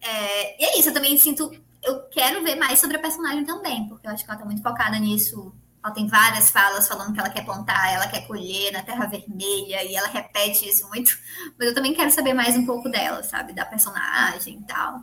É... 0.01 0.61
E 0.61 0.65
é 0.65 0.79
isso, 0.79 0.89
eu 0.89 0.93
também 0.93 1.17
sinto. 1.17 1.51
Eu 1.81 2.01
quero 2.09 2.43
ver 2.43 2.55
mais 2.55 2.79
sobre 2.79 2.97
a 2.97 2.99
personagem 2.99 3.43
também, 3.43 3.87
porque 3.87 4.05
eu 4.05 4.11
acho 4.11 4.23
que 4.23 4.29
ela 4.29 4.39
tá 4.39 4.45
muito 4.45 4.61
focada 4.61 4.99
nisso 4.99 5.51
ela 5.83 5.93
tem 5.93 6.07
várias 6.07 6.49
falas 6.49 6.87
falando 6.87 7.13
que 7.13 7.19
ela 7.19 7.29
quer 7.29 7.45
plantar, 7.45 7.93
ela 7.93 8.07
quer 8.07 8.27
colher 8.27 8.71
na 8.73 8.83
Terra 8.83 9.05
Vermelha, 9.05 9.83
e 9.83 9.95
ela 9.95 10.07
repete 10.07 10.67
isso 10.67 10.87
muito. 10.89 11.17
Mas 11.57 11.69
eu 11.69 11.73
também 11.73 11.93
quero 11.93 12.11
saber 12.11 12.33
mais 12.33 12.55
um 12.57 12.65
pouco 12.65 12.89
dela, 12.89 13.23
sabe? 13.23 13.53
Da 13.53 13.65
personagem 13.65 14.59
e 14.59 14.63
tal. 14.63 15.01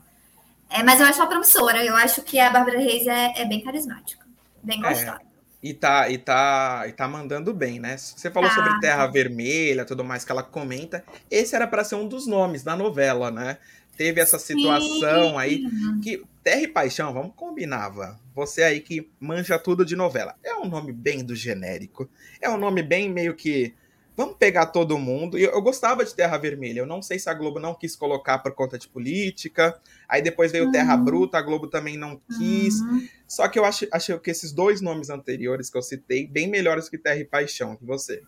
É, 0.68 0.82
mas 0.82 1.00
eu 1.00 1.06
acho 1.06 1.18
ela 1.18 1.28
promissora. 1.28 1.84
Eu 1.84 1.96
acho 1.96 2.22
que 2.22 2.38
a 2.38 2.50
Bárbara 2.50 2.78
Reis 2.78 3.06
é, 3.06 3.40
é 3.40 3.44
bem 3.46 3.62
carismática. 3.62 4.24
Bem 4.62 4.84
é, 4.84 4.88
gostosa. 4.88 5.20
É, 5.22 5.26
e 5.62 5.72
tá, 5.72 6.08
e, 6.10 6.18
tá, 6.18 6.84
e 6.86 6.92
tá 6.92 7.08
mandando 7.08 7.54
bem, 7.54 7.80
né? 7.80 7.96
Você 7.96 8.30
falou 8.30 8.48
tá. 8.50 8.54
sobre 8.54 8.78
Terra 8.80 9.06
Vermelha, 9.06 9.84
tudo 9.84 10.04
mais 10.04 10.24
que 10.24 10.30
ela 10.30 10.42
comenta. 10.42 11.02
Esse 11.30 11.56
era 11.56 11.66
para 11.66 11.84
ser 11.84 11.94
um 11.94 12.06
dos 12.06 12.26
nomes 12.26 12.62
da 12.62 12.76
novela, 12.76 13.30
né? 13.30 13.58
Teve 13.96 14.20
essa 14.20 14.38
situação 14.38 15.30
Sim. 15.30 15.38
aí 15.38 15.64
que 16.02 16.22
Terra 16.46 16.62
e 16.62 16.68
Paixão, 16.68 17.12
vamos 17.12 17.32
combinar, 17.34 17.88
Van. 17.88 18.16
Você 18.32 18.62
aí 18.62 18.78
que 18.78 19.10
manja 19.18 19.58
tudo 19.58 19.84
de 19.84 19.96
novela. 19.96 20.36
É 20.44 20.54
um 20.54 20.68
nome 20.68 20.92
bem 20.92 21.24
do 21.24 21.34
genérico. 21.34 22.08
É 22.40 22.48
um 22.48 22.56
nome 22.56 22.84
bem 22.84 23.10
meio 23.10 23.34
que. 23.34 23.74
Vamos 24.16 24.36
pegar 24.36 24.66
todo 24.66 24.96
mundo. 24.96 25.36
Eu, 25.36 25.50
eu 25.50 25.60
gostava 25.60 26.04
de 26.04 26.14
Terra 26.14 26.38
Vermelha. 26.38 26.78
Eu 26.78 26.86
não 26.86 27.02
sei 27.02 27.18
se 27.18 27.28
a 27.28 27.34
Globo 27.34 27.58
não 27.58 27.74
quis 27.74 27.96
colocar 27.96 28.38
por 28.38 28.52
conta 28.52 28.78
de 28.78 28.86
política. 28.86 29.76
Aí 30.08 30.22
depois 30.22 30.52
veio 30.52 30.66
uhum. 30.66 30.70
Terra 30.70 30.96
Bruta, 30.96 31.36
a 31.36 31.42
Globo 31.42 31.66
também 31.66 31.96
não 31.96 32.20
quis. 32.38 32.80
Uhum. 32.80 33.08
Só 33.26 33.48
que 33.48 33.58
eu 33.58 33.64
achei, 33.64 33.88
achei 33.90 34.16
que 34.16 34.30
esses 34.30 34.52
dois 34.52 34.80
nomes 34.80 35.10
anteriores 35.10 35.68
que 35.68 35.76
eu 35.76 35.82
citei, 35.82 36.28
bem 36.28 36.46
melhores 36.46 36.88
que 36.88 36.96
Terra 36.96 37.18
e 37.18 37.24
Paixão. 37.24 37.74
Que 37.74 37.84
você? 37.84 38.22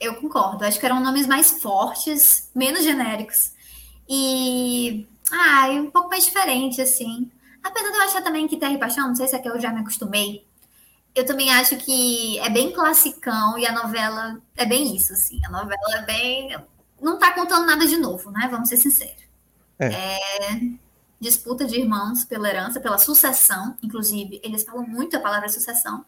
Eu 0.00 0.16
concordo. 0.16 0.64
Acho 0.64 0.80
que 0.80 0.86
eram 0.86 1.00
nomes 1.00 1.28
mais 1.28 1.52
fortes, 1.62 2.50
menos 2.52 2.82
genéricos. 2.82 3.52
E 4.08 5.06
ah, 5.32 5.68
um 5.70 5.90
pouco 5.90 6.08
mais 6.08 6.24
diferente, 6.24 6.80
assim. 6.80 7.30
Apesar 7.62 7.90
de 7.90 7.96
eu 7.96 8.02
achar 8.02 8.22
também 8.22 8.46
que 8.46 8.56
Terra 8.56 8.72
e 8.72 8.78
Paixão, 8.78 9.08
não 9.08 9.14
sei 9.14 9.28
se 9.28 9.36
é 9.36 9.38
que 9.38 9.48
eu 9.48 9.60
já 9.60 9.72
me 9.72 9.80
acostumei, 9.80 10.46
eu 11.14 11.26
também 11.26 11.52
acho 11.52 11.76
que 11.76 12.38
é 12.38 12.48
bem 12.48 12.72
classicão 12.72 13.58
e 13.58 13.66
a 13.66 13.72
novela 13.72 14.40
é 14.56 14.64
bem 14.64 14.94
isso, 14.94 15.12
assim. 15.12 15.40
A 15.44 15.50
novela 15.50 15.96
é 15.96 16.02
bem. 16.02 16.56
Não 17.00 17.18
tá 17.18 17.32
contando 17.32 17.66
nada 17.66 17.86
de 17.86 17.96
novo, 17.96 18.30
né? 18.30 18.48
Vamos 18.50 18.68
ser 18.68 18.76
sinceros. 18.76 19.24
É. 19.78 19.86
é... 19.86 20.60
Disputa 21.20 21.64
de 21.64 21.80
irmãos 21.80 22.24
pela 22.24 22.48
herança, 22.48 22.80
pela 22.80 22.98
sucessão. 22.98 23.76
Inclusive, 23.82 24.40
eles 24.44 24.62
falam 24.62 24.86
muito 24.86 25.16
a 25.16 25.20
palavra 25.20 25.48
sucessão. 25.48 26.04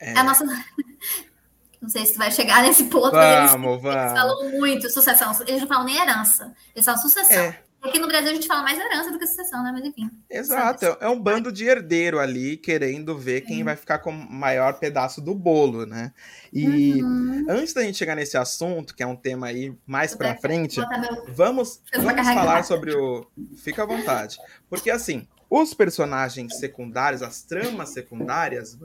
É, 0.00 0.14
é 0.14 0.18
a 0.18 0.24
nossa. 0.24 0.44
Não 1.80 1.90
sei 1.90 2.06
se 2.06 2.14
tu 2.14 2.18
vai 2.18 2.30
chegar 2.30 2.62
nesse 2.62 2.84
ponto, 2.84 3.12
vamos, 3.12 3.12
mas 3.12 3.38
eles, 3.38 3.52
vamos. 3.52 3.84
eles 3.84 4.12
falam 4.12 4.50
muito 4.58 4.90
sucessão. 4.90 5.44
Eles 5.46 5.60
não 5.60 5.68
falam 5.68 5.84
nem 5.84 5.96
herança, 5.96 6.52
eles 6.74 6.84
falam 6.84 7.00
sucessão. 7.00 7.36
É. 7.36 7.62
Aqui 7.82 7.98
no 7.98 8.08
Brasil 8.08 8.30
a 8.30 8.34
gente 8.34 8.48
fala 8.48 8.62
mais 8.62 8.78
herança 8.78 9.12
do 9.12 9.18
que 9.18 9.26
sucessão, 9.26 9.62
né? 9.62 9.70
Mas 9.72 9.84
enfim. 9.84 10.10
Exato, 10.28 10.84
é 11.00 11.08
um 11.08 11.20
bando 11.20 11.52
de 11.52 11.64
herdeiro 11.64 12.18
ali 12.18 12.56
querendo 12.56 13.16
ver 13.16 13.42
quem 13.42 13.62
vai 13.62 13.76
ficar 13.76 13.98
com 14.00 14.10
o 14.10 14.32
maior 14.32 14.74
pedaço 14.78 15.20
do 15.20 15.34
bolo, 15.34 15.86
né? 15.86 16.12
E 16.52 17.02
uhum. 17.02 17.46
antes 17.48 17.72
da 17.72 17.82
gente 17.82 17.98
chegar 17.98 18.16
nesse 18.16 18.36
assunto, 18.36 18.94
que 18.94 19.02
é 19.02 19.06
um 19.06 19.16
tema 19.16 19.46
aí 19.46 19.76
mais 19.86 20.14
pra 20.14 20.34
frente, 20.36 20.80
vamos, 21.28 21.80
vamos 21.94 22.26
falar 22.26 22.64
sobre 22.64 22.94
o. 22.94 23.26
Fica 23.58 23.84
à 23.84 23.86
vontade. 23.86 24.38
Porque 24.68 24.90
assim, 24.90 25.26
os 25.48 25.72
personagens 25.72 26.58
secundários, 26.58 27.22
as 27.22 27.42
tramas 27.42 27.90
secundárias, 27.90 28.76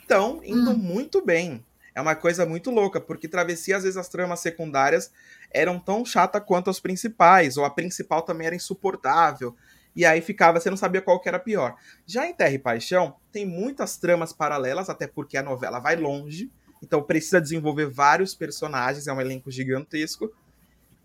estão 0.00 0.40
indo 0.44 0.70
hum. 0.72 0.76
muito 0.76 1.24
bem. 1.24 1.64
É 1.94 2.00
uma 2.00 2.14
coisa 2.14 2.46
muito 2.46 2.70
louca, 2.70 3.00
porque 3.00 3.26
travessia, 3.26 3.76
às 3.76 3.82
vezes, 3.82 3.96
as 3.96 4.08
tramas 4.08 4.38
secundárias 4.38 5.10
eram 5.50 5.78
tão 5.78 6.04
chata 6.04 6.40
quanto 6.40 6.70
as 6.70 6.80
principais, 6.80 7.56
ou 7.56 7.64
a 7.64 7.70
principal 7.70 8.22
também 8.22 8.46
era 8.46 8.56
insuportável. 8.56 9.54
E 9.94 10.04
aí 10.04 10.20
ficava, 10.20 10.60
você 10.60 10.70
não 10.70 10.76
sabia 10.76 11.02
qual 11.02 11.20
que 11.20 11.28
era 11.28 11.38
pior. 11.38 11.74
Já 12.06 12.26
em 12.26 12.34
Terra 12.34 12.52
e 12.52 12.58
Paixão, 12.58 13.16
tem 13.32 13.44
muitas 13.44 13.96
tramas 13.96 14.32
paralelas, 14.32 14.88
até 14.88 15.06
porque 15.06 15.36
a 15.36 15.42
novela 15.42 15.80
vai 15.80 15.96
longe, 15.96 16.50
então 16.82 17.02
precisa 17.02 17.40
desenvolver 17.40 17.86
vários 17.86 18.34
personagens, 18.34 19.06
é 19.06 19.12
um 19.12 19.20
elenco 19.20 19.50
gigantesco. 19.50 20.32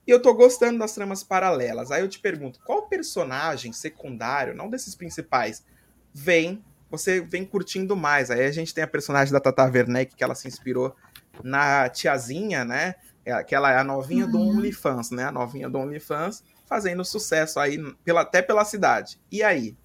E 0.05 0.11
eu 0.11 0.21
tô 0.21 0.33
gostando 0.33 0.77
das 0.79 0.93
tramas 0.93 1.23
paralelas. 1.23 1.89
Aí 1.89 2.01
eu 2.01 2.09
te 2.09 2.19
pergunto, 2.19 2.59
qual 2.63 2.87
personagem 2.87 3.71
secundário, 3.71 4.53
não 4.53 4.69
desses 4.69 4.93
principais, 4.93 5.65
vem, 6.13 6.63
você 6.91 7.21
vem 7.21 7.45
curtindo 7.45 7.95
mais? 7.95 8.29
Aí 8.29 8.45
a 8.45 8.51
gente 8.51 8.73
tem 8.73 8.83
a 8.83 8.87
personagem 8.87 9.33
da 9.33 9.39
Tata 9.39 9.63
Werneck, 9.63 10.15
que 10.15 10.23
ela 10.23 10.35
se 10.35 10.47
inspirou 10.47 10.95
na 11.41 11.89
tiazinha, 11.89 12.63
né? 12.63 12.95
É, 13.25 13.41
que 13.43 13.55
ela 13.55 13.71
é 13.71 13.77
a 13.77 13.83
novinha 13.83 14.25
uhum. 14.25 14.31
do 14.31 14.39
OnlyFans, 14.39 15.11
né? 15.11 15.25
A 15.25 15.31
novinha 15.31 15.69
do 15.69 15.77
OnlyFans 15.77 16.43
fazendo 16.67 17.05
sucesso 17.05 17.59
aí 17.59 17.77
pela, 18.03 18.21
até 18.21 18.41
pela 18.41 18.65
cidade. 18.65 19.19
E 19.31 19.43
aí? 19.43 19.75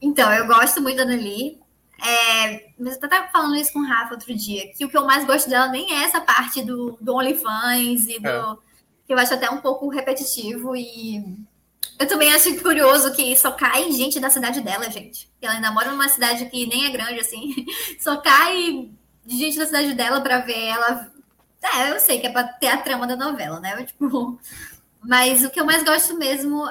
Então, 0.00 0.32
eu 0.32 0.46
gosto 0.46 0.80
muito 0.80 0.96
da 0.96 1.04
Nelly. 1.04 1.60
É, 2.04 2.72
mas 2.76 3.00
eu 3.00 3.08
tava 3.08 3.28
falando 3.28 3.54
isso 3.54 3.72
com 3.72 3.78
o 3.78 3.86
Rafa 3.86 4.14
outro 4.14 4.34
dia, 4.34 4.72
que 4.72 4.84
o 4.84 4.88
que 4.88 4.96
eu 4.96 5.06
mais 5.06 5.24
gosto 5.24 5.48
dela 5.48 5.68
nem 5.68 5.92
é 5.92 6.02
essa 6.02 6.20
parte 6.20 6.60
do, 6.60 6.98
do 7.00 7.14
OnlyFans 7.14 8.08
e 8.08 8.18
do. 8.18 8.28
É. 8.28 8.56
que 9.06 9.12
eu 9.12 9.18
acho 9.18 9.34
até 9.34 9.48
um 9.48 9.58
pouco 9.58 9.88
repetitivo 9.88 10.74
e. 10.74 11.22
Eu 11.98 12.08
também 12.08 12.32
acho 12.32 12.60
curioso 12.60 13.12
que 13.12 13.36
só 13.36 13.52
cai 13.52 13.92
gente 13.92 14.18
da 14.18 14.30
cidade 14.30 14.60
dela, 14.60 14.90
gente. 14.90 15.30
Ela 15.40 15.54
ainda 15.54 15.70
mora 15.70 15.92
numa 15.92 16.08
cidade 16.08 16.46
que 16.46 16.66
nem 16.66 16.86
é 16.86 16.90
grande, 16.90 17.20
assim. 17.20 17.54
Só 18.00 18.16
cai 18.16 18.90
gente 19.24 19.58
da 19.58 19.66
cidade 19.66 19.94
dela 19.94 20.20
para 20.20 20.38
ver 20.38 20.58
ela 20.58 21.11
é, 21.62 21.90
eu 21.90 22.00
sei 22.00 22.20
que 22.20 22.26
é 22.26 22.32
para 22.32 22.48
ter 22.48 22.68
a 22.68 22.78
trama 22.78 23.06
da 23.06 23.16
novela, 23.16 23.60
né? 23.60 23.82
Tipo, 23.84 24.38
mas 25.00 25.44
o 25.44 25.50
que 25.50 25.60
eu 25.60 25.64
mais 25.64 25.82
gosto 25.84 26.16
mesmo 26.16 26.68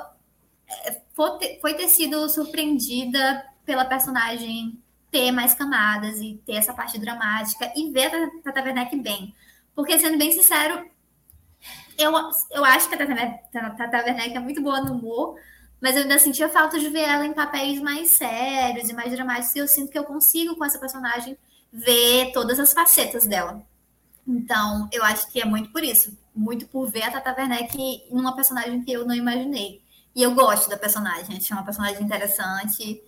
é, 0.68 1.02
foi 1.14 1.38
ter, 1.38 1.60
foi 1.60 1.74
ter 1.74 1.88
sido 1.88 2.28
surpreendida 2.30 3.46
pela 3.66 3.86
personagem 3.86 4.82
ter 5.12 5.32
mais 5.32 5.54
camadas 5.54 6.20
e 6.20 6.42
ter 6.46 6.54
essa 6.54 6.74
parte 6.74 6.98
dramática 6.98 7.72
e 7.76 7.92
ver 7.92 8.08
a 8.08 8.30
Tata 8.44 8.64
Werneck 8.64 8.96
bem. 8.98 9.36
Porque, 9.76 10.00
sendo 10.00 10.18
bem 10.18 10.32
sincero, 10.32 10.86
eu, 11.98 12.12
eu 12.52 12.66
acho 12.66 12.88
que 12.88 12.96
a 12.96 13.70
Tata, 13.72 13.98
Werneck 13.98 14.36
é 14.36 14.40
muito 14.40 14.62
boa 14.62 14.82
no 14.82 14.94
humor, 14.94 15.38
mas 15.82 15.96
eu 15.96 16.04
ainda 16.04 16.18
sentia 16.18 16.48
falta 16.48 16.80
de 16.80 16.90
ver 16.90 17.02
ela 17.02 17.26
em 17.26 17.34
papéis 17.34 17.82
mais 17.82 18.12
sérios 18.12 18.90
e 18.90 18.94
mais 18.94 19.12
dramáticos, 19.12 19.56
e 19.56 19.60
eu 19.60 19.68
sinto 19.68 19.92
que 19.92 20.00
eu 20.00 20.06
consigo, 20.06 20.56
com 20.56 20.64
essa 20.64 20.80
personagem, 20.80 21.38
ver 21.72 22.32
todas 22.32 22.60
as 22.60 22.72
facetas 22.72 23.26
dela. 23.26 23.62
Então, 24.28 24.88
eu 24.92 25.04
acho 25.04 25.30
que 25.32 25.42
é 25.42 25.46
muito 25.46 25.70
por 25.72 25.84
isso. 25.84 26.18
Muito 26.34 26.68
por 26.68 26.90
ver 26.90 27.04
a 27.04 27.12
Tata 27.12 27.36
Werneck 27.38 28.04
numa 28.12 28.36
personagem 28.36 28.82
que 28.84 28.92
eu 28.92 29.06
não 29.06 29.16
imaginei. 29.16 29.82
E 30.16 30.24
eu 30.24 30.34
gosto 30.34 30.70
da 30.70 30.78
personagem, 30.78 31.38
acho 31.38 31.54
uma 31.54 31.64
personagem 31.64 32.04
interessante. 32.04 33.02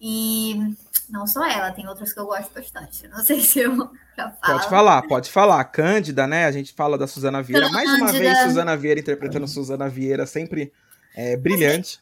E 0.00 0.74
não 1.08 1.26
só 1.26 1.44
ela, 1.46 1.72
tem 1.72 1.88
outras 1.88 2.12
que 2.12 2.20
eu 2.20 2.26
gosto 2.26 2.52
bastante. 2.52 3.08
Não 3.08 3.22
sei 3.22 3.40
se 3.40 3.60
eu 3.60 3.90
já 4.16 4.30
falo. 4.30 4.58
Pode 4.58 4.68
falar, 4.68 5.02
pode 5.02 5.30
falar. 5.30 5.64
Cândida, 5.64 6.26
né? 6.26 6.46
A 6.46 6.52
gente 6.52 6.72
fala 6.72 6.98
da 6.98 7.06
Suzana 7.06 7.42
Vieira. 7.42 7.66
Cândida. 7.66 7.84
Mais 7.84 8.00
uma 8.00 8.12
vez, 8.12 8.38
Suzana 8.38 8.76
Vieira 8.76 9.00
interpretando 9.00 9.48
Suzana 9.48 9.88
Vieira, 9.88 10.26
sempre 10.26 10.72
é, 11.14 11.36
brilhante. 11.36 12.00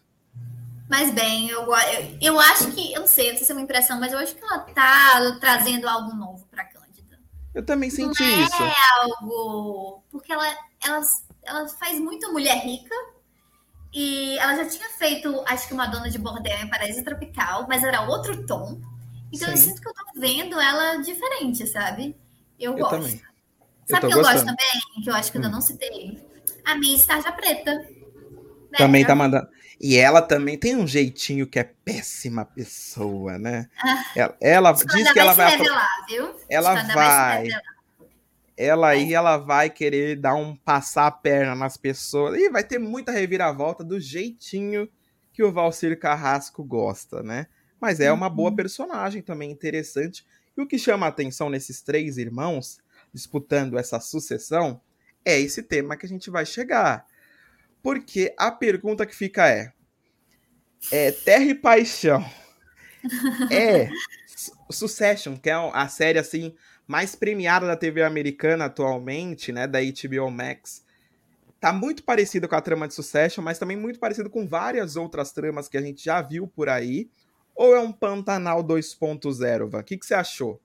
Mas 0.88 1.10
bem, 1.10 1.48
eu, 1.48 1.62
eu, 1.62 2.18
eu 2.20 2.40
acho 2.40 2.70
que, 2.70 2.92
eu 2.92 3.00
não 3.00 3.08
sei, 3.08 3.30
não 3.30 3.36
sei 3.36 3.44
se 3.44 3.50
é 3.50 3.54
uma 3.54 3.62
impressão, 3.62 3.98
mas 3.98 4.12
eu 4.12 4.18
acho 4.20 4.36
que 4.36 4.44
ela 4.44 4.58
tá 4.60 5.36
trazendo 5.40 5.88
algo 5.88 6.14
novo 6.14 6.46
pra 6.48 6.64
cá. 6.64 6.85
Eu 7.56 7.64
também 7.64 7.88
senti 7.88 8.22
não 8.22 8.28
é 8.28 8.42
isso. 8.42 8.62
É 8.62 8.74
algo. 9.00 10.02
Porque 10.10 10.30
ela, 10.30 10.46
ela, 10.84 11.00
ela 11.42 11.66
faz 11.68 11.98
muito 11.98 12.30
mulher 12.30 12.58
rica 12.58 12.94
E 13.94 14.36
ela 14.38 14.56
já 14.56 14.68
tinha 14.68 14.86
feito, 14.90 15.42
acho 15.46 15.66
que 15.66 15.72
uma 15.72 15.86
dona 15.86 16.10
de 16.10 16.18
bordel 16.18 16.58
em 16.58 16.68
Paraíso 16.68 17.02
Tropical, 17.02 17.64
mas 17.66 17.82
era 17.82 18.02
outro 18.02 18.46
tom. 18.46 18.78
Então 19.32 19.48
Sim. 19.48 19.52
eu 19.52 19.56
sinto 19.56 19.80
que 19.80 19.88
eu 19.88 19.94
tô 19.94 20.20
vendo 20.20 20.60
ela 20.60 20.96
diferente, 20.96 21.66
sabe? 21.66 22.14
Eu, 22.60 22.72
eu 22.72 22.78
gosto. 22.78 22.96
Também. 22.96 23.22
Sabe 23.86 24.06
o 24.06 24.08
que 24.10 24.14
eu 24.16 24.22
gosto 24.22 24.44
também? 24.44 25.02
Que 25.02 25.08
eu 25.08 25.14
acho 25.14 25.32
que 25.32 25.38
hum. 25.38 25.40
eu 25.40 25.46
ainda 25.46 25.56
não 25.56 25.62
citei? 25.62 26.22
A 26.62 26.74
minha 26.74 27.06
Tarja 27.06 27.32
Preta. 27.32 27.72
Né? 27.72 28.76
Também 28.76 29.02
tá 29.02 29.14
mandando. 29.14 29.48
E 29.80 29.96
ela 29.96 30.22
também 30.22 30.56
tem 30.56 30.74
um 30.74 30.86
jeitinho 30.86 31.46
que 31.46 31.58
é 31.58 31.64
péssima 31.64 32.44
pessoa, 32.44 33.38
né? 33.38 33.68
Ah, 33.78 34.04
ela, 34.16 34.36
ela 34.40 34.72
diz 34.72 35.12
que 35.12 35.18
ela 35.18 35.34
vai. 35.34 35.56
Revelar, 35.56 36.06
viu? 36.08 36.34
Ela 36.48 36.74
vai. 36.74 37.48
vai 37.48 37.48
ela 38.56 38.88
aí 38.88 39.12
ela 39.12 39.36
vai 39.36 39.68
querer 39.68 40.16
dar 40.16 40.34
um 40.34 40.56
passar 40.56 41.06
a 41.06 41.10
perna 41.10 41.54
nas 41.54 41.76
pessoas 41.76 42.38
e 42.38 42.48
vai 42.48 42.64
ter 42.64 42.78
muita 42.78 43.12
reviravolta 43.12 43.84
do 43.84 44.00
jeitinho 44.00 44.88
que 45.32 45.42
o 45.42 45.52
Valcir 45.52 45.98
Carrasco 45.98 46.64
gosta, 46.64 47.22
né? 47.22 47.46
Mas 47.78 48.00
é 48.00 48.10
uma 48.10 48.30
boa 48.30 48.48
uhum. 48.48 48.56
personagem 48.56 49.20
também 49.20 49.50
interessante. 49.50 50.24
E 50.56 50.62
o 50.62 50.66
que 50.66 50.78
chama 50.78 51.04
a 51.04 51.10
atenção 51.10 51.50
nesses 51.50 51.82
três 51.82 52.16
irmãos 52.16 52.78
disputando 53.12 53.78
essa 53.78 54.00
sucessão 54.00 54.80
é 55.22 55.38
esse 55.38 55.62
tema 55.62 55.96
que 55.96 56.06
a 56.06 56.08
gente 56.08 56.30
vai 56.30 56.46
chegar. 56.46 57.04
Porque 57.86 58.34
a 58.36 58.50
pergunta 58.50 59.06
que 59.06 59.14
fica 59.14 59.48
é: 59.48 59.72
é 60.90 61.12
Terra 61.12 61.44
e 61.44 61.54
Paixão 61.54 62.20
é 63.48 63.88
Succession, 64.68 65.36
que 65.36 65.48
é 65.48 65.52
a 65.52 65.86
série 65.86 66.18
assim 66.18 66.52
mais 66.84 67.14
premiada 67.14 67.64
da 67.64 67.76
TV 67.76 68.02
americana 68.02 68.64
atualmente, 68.64 69.52
né, 69.52 69.68
da 69.68 69.78
HBO 69.78 70.28
Max, 70.32 70.84
tá 71.60 71.72
muito 71.72 72.02
parecido 72.02 72.48
com 72.48 72.56
a 72.56 72.60
trama 72.60 72.88
de 72.88 72.94
Succession, 72.94 73.40
mas 73.40 73.56
também 73.56 73.76
muito 73.76 74.00
parecido 74.00 74.28
com 74.28 74.48
várias 74.48 74.96
outras 74.96 75.30
tramas 75.30 75.68
que 75.68 75.78
a 75.78 75.80
gente 75.80 76.02
já 76.02 76.20
viu 76.20 76.48
por 76.48 76.68
aí. 76.68 77.08
Ou 77.54 77.72
é 77.72 77.78
um 77.78 77.92
Pantanal 77.92 78.64
2.0, 78.64 79.70
Van? 79.70 79.78
O 79.78 79.84
que, 79.84 79.96
que 79.96 80.04
você 80.04 80.14
achou? 80.14 80.60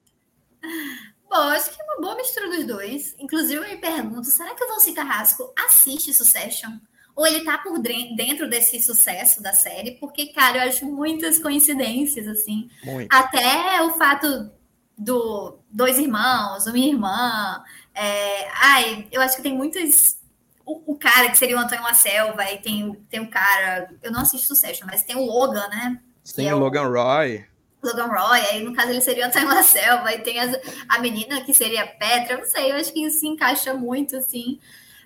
Bom, 1.30 1.36
acho 1.36 1.70
que 1.70 1.80
é 1.80 1.86
uma 1.86 2.02
boa 2.02 2.16
mistura 2.16 2.50
dos 2.50 2.66
dois. 2.66 3.16
Inclusive, 3.20 3.58
eu 3.58 3.70
me 3.70 3.78
pergunto, 3.78 4.26
será 4.26 4.56
que 4.56 4.64
o 4.64 4.68
Valci 4.68 4.92
Carrasco 4.94 5.54
assiste 5.56 6.16
Succession? 6.16 6.80
Ou 7.15 7.28
ele 7.28 7.43
tá 7.43 7.58
por 7.58 7.80
dentro 7.80 8.50
desse 8.50 8.82
sucesso 8.82 9.41
da 9.41 9.54
série? 9.54 9.91
Porque, 10.00 10.28
cara, 10.28 10.58
eu 10.60 10.69
acho 10.69 10.86
muitas 10.86 11.39
coincidências, 11.39 12.28
assim. 12.28 12.69
Muito. 12.84 13.13
Até 13.13 13.82
o 13.82 13.91
fato 13.91 14.50
do 14.97 15.60
dois 15.69 15.97
irmãos, 15.97 16.67
uma 16.67 16.78
irmã. 16.78 17.63
É, 17.93 18.50
ai, 18.54 19.08
eu 19.12 19.21
acho 19.21 19.36
que 19.36 19.41
tem 19.41 19.56
muitos. 19.56 20.17
O, 20.65 20.93
o, 20.93 20.95
cara 20.95 21.30
que 21.30 21.38
seria 21.38 21.58
o 21.58 21.60
Antônio 21.60 21.93
Selva, 21.95 22.43
e 22.52 22.60
tem, 22.60 22.93
tem 23.10 23.19
um 23.19 23.30
cara. 23.30 23.89
Eu 24.02 24.12
não 24.12 24.21
assisto 24.21 24.47
Succession, 24.47 24.86
mas 24.86 25.04
tem 25.04 25.15
o 25.15 25.26
Logan, 25.26 25.67
né? 25.69 26.00
Tem 26.36 26.47
é 26.47 26.56
o 26.56 26.60
Logan 26.60 26.88
Roy. 26.88 27.45
Logan 27.84 28.08
Roy, 28.08 28.39
aí 28.52 28.63
no 28.63 28.74
caso 28.74 28.91
ele 28.91 29.02
seria 29.02 29.26
o 29.26 29.28
Antônio 29.28 29.63
Selva, 29.63 30.13
e 30.13 30.19
tem 30.19 30.39
as, 30.39 30.56
a 30.88 31.00
menina 31.00 31.41
que 31.41 31.54
seria 31.54 31.88
Petra, 31.88 32.34
eu 32.34 32.38
não 32.39 32.45
sei, 32.45 32.71
eu 32.71 32.76
acho 32.76 32.93
que 32.93 33.04
isso 33.04 33.19
se 33.19 33.28
encaixa 33.28 33.74
muito, 33.74 34.15
assim. 34.15 34.60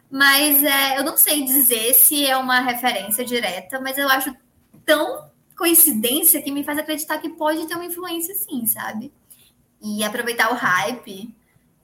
Mas 0.09 0.63
é, 0.63 0.99
eu 0.99 1.03
não 1.03 1.17
sei 1.17 1.43
dizer 1.43 1.93
se 1.93 2.25
é 2.25 2.37
uma 2.37 2.59
referência 2.61 3.25
direta, 3.25 3.79
mas 3.79 3.97
eu 3.97 4.07
acho 4.07 4.35
tão 4.85 5.29
coincidência 5.57 6.41
que 6.41 6.51
me 6.51 6.63
faz 6.63 6.77
acreditar 6.77 7.17
que 7.17 7.29
pode 7.29 7.65
ter 7.67 7.75
uma 7.75 7.85
influência, 7.85 8.35
sim, 8.35 8.65
sabe? 8.65 9.11
e 9.85 10.03
aproveitar 10.03 10.51
o 10.51 10.55
hype. 10.55 11.33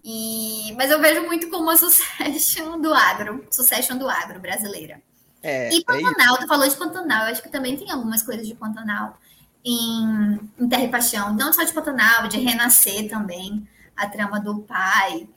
E... 0.03 0.73
Mas 0.75 0.89
eu 0.89 0.99
vejo 0.99 1.23
muito 1.25 1.49
como 1.49 1.63
uma 1.63 1.77
succession 1.77 2.81
do 2.81 2.91
agro, 2.93 3.45
succession 3.51 3.97
do 3.97 4.09
agro 4.09 4.39
brasileira. 4.39 5.01
É, 5.43 5.73
e 5.73 5.79
é 5.79 5.83
Pantanal, 5.83 6.35
é 6.35 6.39
tu 6.39 6.47
falou 6.47 6.67
de 6.67 6.75
Pantanal, 6.75 7.25
eu 7.25 7.31
acho 7.31 7.41
que 7.41 7.49
também 7.49 7.77
tem 7.77 7.91
algumas 7.91 8.21
coisas 8.21 8.47
de 8.47 8.53
Pantanal 8.53 9.17
em, 9.63 10.39
em 10.59 10.69
Terra 10.69 10.83
e 10.83 10.87
Paixão, 10.89 11.33
não 11.33 11.51
só 11.51 11.63
de 11.63 11.73
Pantanal, 11.73 12.27
de 12.27 12.37
Renascer 12.37 13.09
também, 13.09 13.67
a 13.95 14.07
trama 14.07 14.39
do 14.39 14.59
pai, 14.59 15.27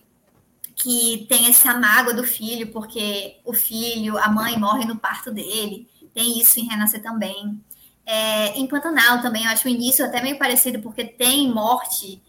que 0.85 1.25
tem 1.31 1.49
essa 1.49 1.73
mágoa 1.73 2.13
do 2.13 2.23
filho, 2.23 2.67
porque 2.67 3.39
o 3.43 3.55
filho, 3.55 4.19
a 4.19 4.29
mãe 4.29 4.59
morre 4.59 4.85
no 4.85 4.97
parto 4.97 5.33
dele, 5.33 5.89
tem 6.13 6.39
isso 6.39 6.61
em 6.61 6.69
Renascer 6.69 7.03
também. 7.03 7.59
É, 8.05 8.51
em 8.59 8.67
Pantanal 8.67 9.23
também, 9.23 9.45
eu 9.45 9.51
acho 9.51 9.67
o 9.67 9.71
início 9.71 10.05
até 10.05 10.21
meio 10.21 10.39
parecido, 10.39 10.81
porque 10.81 11.03
tem 11.03 11.51
morte 11.51 12.21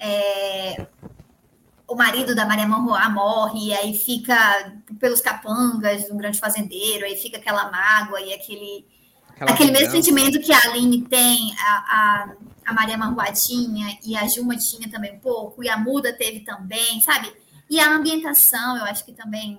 é, 0.00 0.86
o 1.86 1.94
marido 1.94 2.34
da 2.34 2.46
Maria 2.46 2.66
Manroá 2.66 3.10
morre, 3.10 3.66
e 3.66 3.74
aí 3.74 3.94
fica 3.94 4.72
pelos 4.98 5.20
capangas 5.20 6.08
do 6.08 6.16
grande 6.16 6.38
fazendeiro, 6.38 7.04
aí 7.04 7.14
fica 7.14 7.36
aquela 7.36 7.70
mágoa 7.70 8.22
e 8.22 8.32
aquele, 8.32 8.86
aquela 9.28 9.50
aquele 9.50 9.70
mesmo 9.70 9.90
sentimento 9.90 10.40
que 10.40 10.50
a 10.52 10.62
Aline 10.62 11.02
tem, 11.02 11.54
a, 11.58 11.74
a, 11.74 12.32
a 12.64 12.72
Maria 12.72 12.96
Manroá 12.96 13.30
tinha, 13.32 13.98
e 14.02 14.16
a 14.16 14.26
Juma 14.26 14.56
tinha 14.56 14.88
também 14.88 15.12
um 15.12 15.18
pouco, 15.18 15.62
e 15.62 15.68
a 15.68 15.76
Muda 15.76 16.10
teve 16.10 16.40
também, 16.40 17.02
sabe? 17.02 17.30
E 17.68 17.78
a 17.78 17.90
ambientação, 17.90 18.76
eu 18.76 18.84
acho 18.84 19.04
que 19.04 19.12
também 19.12 19.58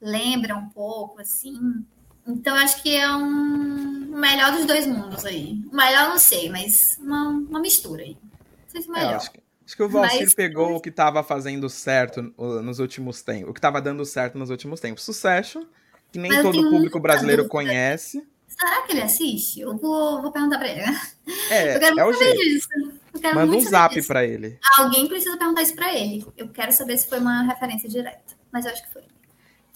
lembra 0.00 0.56
um 0.56 0.68
pouco, 0.70 1.20
assim. 1.20 1.84
Então, 2.26 2.56
eu 2.56 2.62
acho 2.62 2.82
que 2.82 2.96
é 2.96 3.10
um 3.14 4.18
melhor 4.18 4.52
dos 4.52 4.66
dois 4.66 4.86
mundos 4.86 5.24
aí. 5.24 5.62
O 5.70 5.76
melhor 5.76 6.08
não 6.08 6.18
sei, 6.18 6.48
mas 6.48 6.98
uma, 7.00 7.28
uma 7.28 7.60
mistura 7.60 8.02
aí. 8.02 8.16
Não 8.22 8.68
sei 8.68 8.82
se 8.82 8.88
é 8.88 8.92
melhor. 8.92 9.12
É, 9.12 9.40
Acho 9.70 9.76
que 9.76 9.84
o 9.84 9.88
Valcir 9.88 10.22
Mas... 10.22 10.34
pegou 10.34 10.74
o 10.74 10.80
que 10.80 10.88
estava 10.88 11.22
fazendo 11.22 11.68
certo 11.68 12.34
nos 12.36 12.80
últimos 12.80 13.22
tempos, 13.22 13.50
o 13.50 13.52
que 13.52 13.58
estava 13.60 13.80
dando 13.80 14.04
certo 14.04 14.36
nos 14.36 14.50
últimos 14.50 14.80
tempos. 14.80 15.04
Succession, 15.04 15.62
que 16.10 16.18
nem 16.18 16.28
Mas 16.28 16.42
todo 16.42 16.58
o 16.58 16.70
público 16.70 16.98
brasileiro 16.98 17.44
dúvida. 17.44 17.52
conhece. 17.52 18.26
Será 18.50 18.82
que 18.82 18.92
ele 18.92 19.02
assiste? 19.02 19.60
Eu 19.60 19.76
vou, 19.76 20.20
vou 20.20 20.32
perguntar 20.32 20.58
para 20.58 20.68
ele. 20.68 20.80
É, 21.50 21.76
eu 21.76 21.80
quero 21.80 22.00
é 22.00 22.04
o 22.04 22.12
jeito. 22.12 22.38
Disso. 22.38 22.68
Manda 23.34 23.56
um 23.56 23.60
zap 23.60 24.02
para 24.06 24.24
ele. 24.24 24.58
Alguém 24.78 25.08
precisa 25.08 25.36
perguntar 25.36 25.62
isso 25.62 25.74
para 25.74 25.94
ele. 25.94 26.26
Eu 26.36 26.48
quero 26.48 26.72
saber 26.72 26.98
se 26.98 27.08
foi 27.08 27.18
uma 27.18 27.42
referência 27.42 27.88
direta, 27.88 28.36
mas 28.52 28.64
eu 28.64 28.72
acho 28.72 28.82
que 28.82 28.92
foi. 28.92 29.02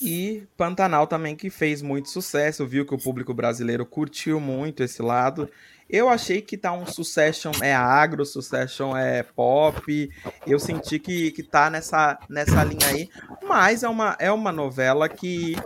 E 0.00 0.46
Pantanal 0.56 1.06
também, 1.06 1.36
que 1.36 1.48
fez 1.50 1.80
muito 1.80 2.10
sucesso, 2.10 2.66
viu 2.66 2.84
que 2.84 2.94
o 2.94 2.98
público 2.98 3.32
brasileiro 3.32 3.86
curtiu 3.86 4.40
muito 4.40 4.82
esse 4.82 5.00
lado. 5.00 5.48
Eu 5.88 6.08
achei 6.08 6.40
que 6.40 6.56
tá 6.56 6.72
um 6.72 6.86
Succession 6.86 7.52
é 7.62 7.74
agro, 7.74 8.24
Succession 8.24 8.96
é 8.96 9.22
pop. 9.22 10.10
Eu 10.46 10.58
senti 10.58 10.98
que, 10.98 11.30
que 11.30 11.42
tá 11.42 11.70
nessa, 11.70 12.18
nessa 12.28 12.64
linha 12.64 12.86
aí. 12.88 13.08
Mas 13.42 13.82
é 13.82 13.88
uma, 13.88 14.16
é 14.18 14.32
uma 14.32 14.50
novela 14.50 15.08
que 15.08 15.56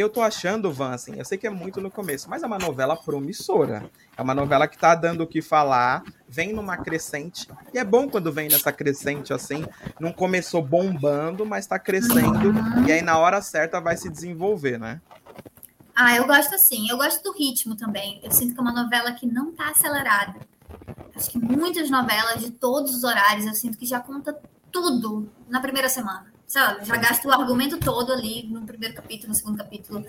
eu 0.00 0.08
tô 0.08 0.20
achando, 0.20 0.72
Van, 0.72 0.92
assim, 0.92 1.14
eu 1.16 1.24
sei 1.24 1.38
que 1.38 1.46
é 1.46 1.50
muito 1.50 1.80
no 1.80 1.90
começo, 1.90 2.28
mas 2.28 2.42
é 2.42 2.46
uma 2.46 2.58
novela 2.58 2.96
promissora. 2.96 3.88
É 4.16 4.22
uma 4.22 4.34
novela 4.34 4.66
que 4.66 4.76
tá 4.76 4.94
dando 4.94 5.22
o 5.22 5.26
que 5.26 5.40
falar, 5.40 6.02
vem 6.28 6.52
numa 6.52 6.76
crescente. 6.76 7.48
E 7.72 7.78
é 7.78 7.84
bom 7.84 8.08
quando 8.08 8.32
vem 8.32 8.48
nessa 8.48 8.72
crescente 8.72 9.32
assim. 9.32 9.64
Não 10.00 10.12
começou 10.12 10.62
bombando, 10.62 11.46
mas 11.46 11.66
tá 11.66 11.78
crescendo. 11.78 12.52
E 12.86 12.92
aí 12.92 13.02
na 13.02 13.18
hora 13.18 13.40
certa 13.40 13.80
vai 13.80 13.96
se 13.96 14.10
desenvolver, 14.10 14.78
né? 14.78 15.00
Ah, 15.94 16.16
eu 16.16 16.26
gosto 16.26 16.54
assim. 16.56 16.90
Eu 16.90 16.96
gosto 16.96 17.22
do 17.22 17.32
ritmo 17.32 17.76
também. 17.76 18.20
Eu 18.22 18.32
sinto 18.32 18.52
que 18.52 18.58
é 18.58 18.62
uma 18.62 18.72
novela 18.72 19.12
que 19.12 19.26
não 19.26 19.52
tá 19.52 19.70
acelerada. 19.70 20.34
Acho 21.14 21.30
que 21.30 21.38
muitas 21.38 21.88
novelas 21.88 22.40
de 22.40 22.50
todos 22.50 22.96
os 22.96 23.04
horários, 23.04 23.46
eu 23.46 23.54
sinto 23.54 23.78
que 23.78 23.86
já 23.86 24.00
conta 24.00 24.36
tudo 24.72 25.30
na 25.48 25.60
primeira 25.60 25.88
semana. 25.88 26.33
Sabe? 26.46 26.84
Já 26.84 26.96
gasta 26.96 27.26
o 27.26 27.32
argumento 27.32 27.78
todo 27.78 28.12
ali 28.12 28.46
no 28.48 28.62
primeiro 28.62 28.94
capítulo, 28.94 29.28
no 29.30 29.34
segundo 29.34 29.58
capítulo. 29.58 30.04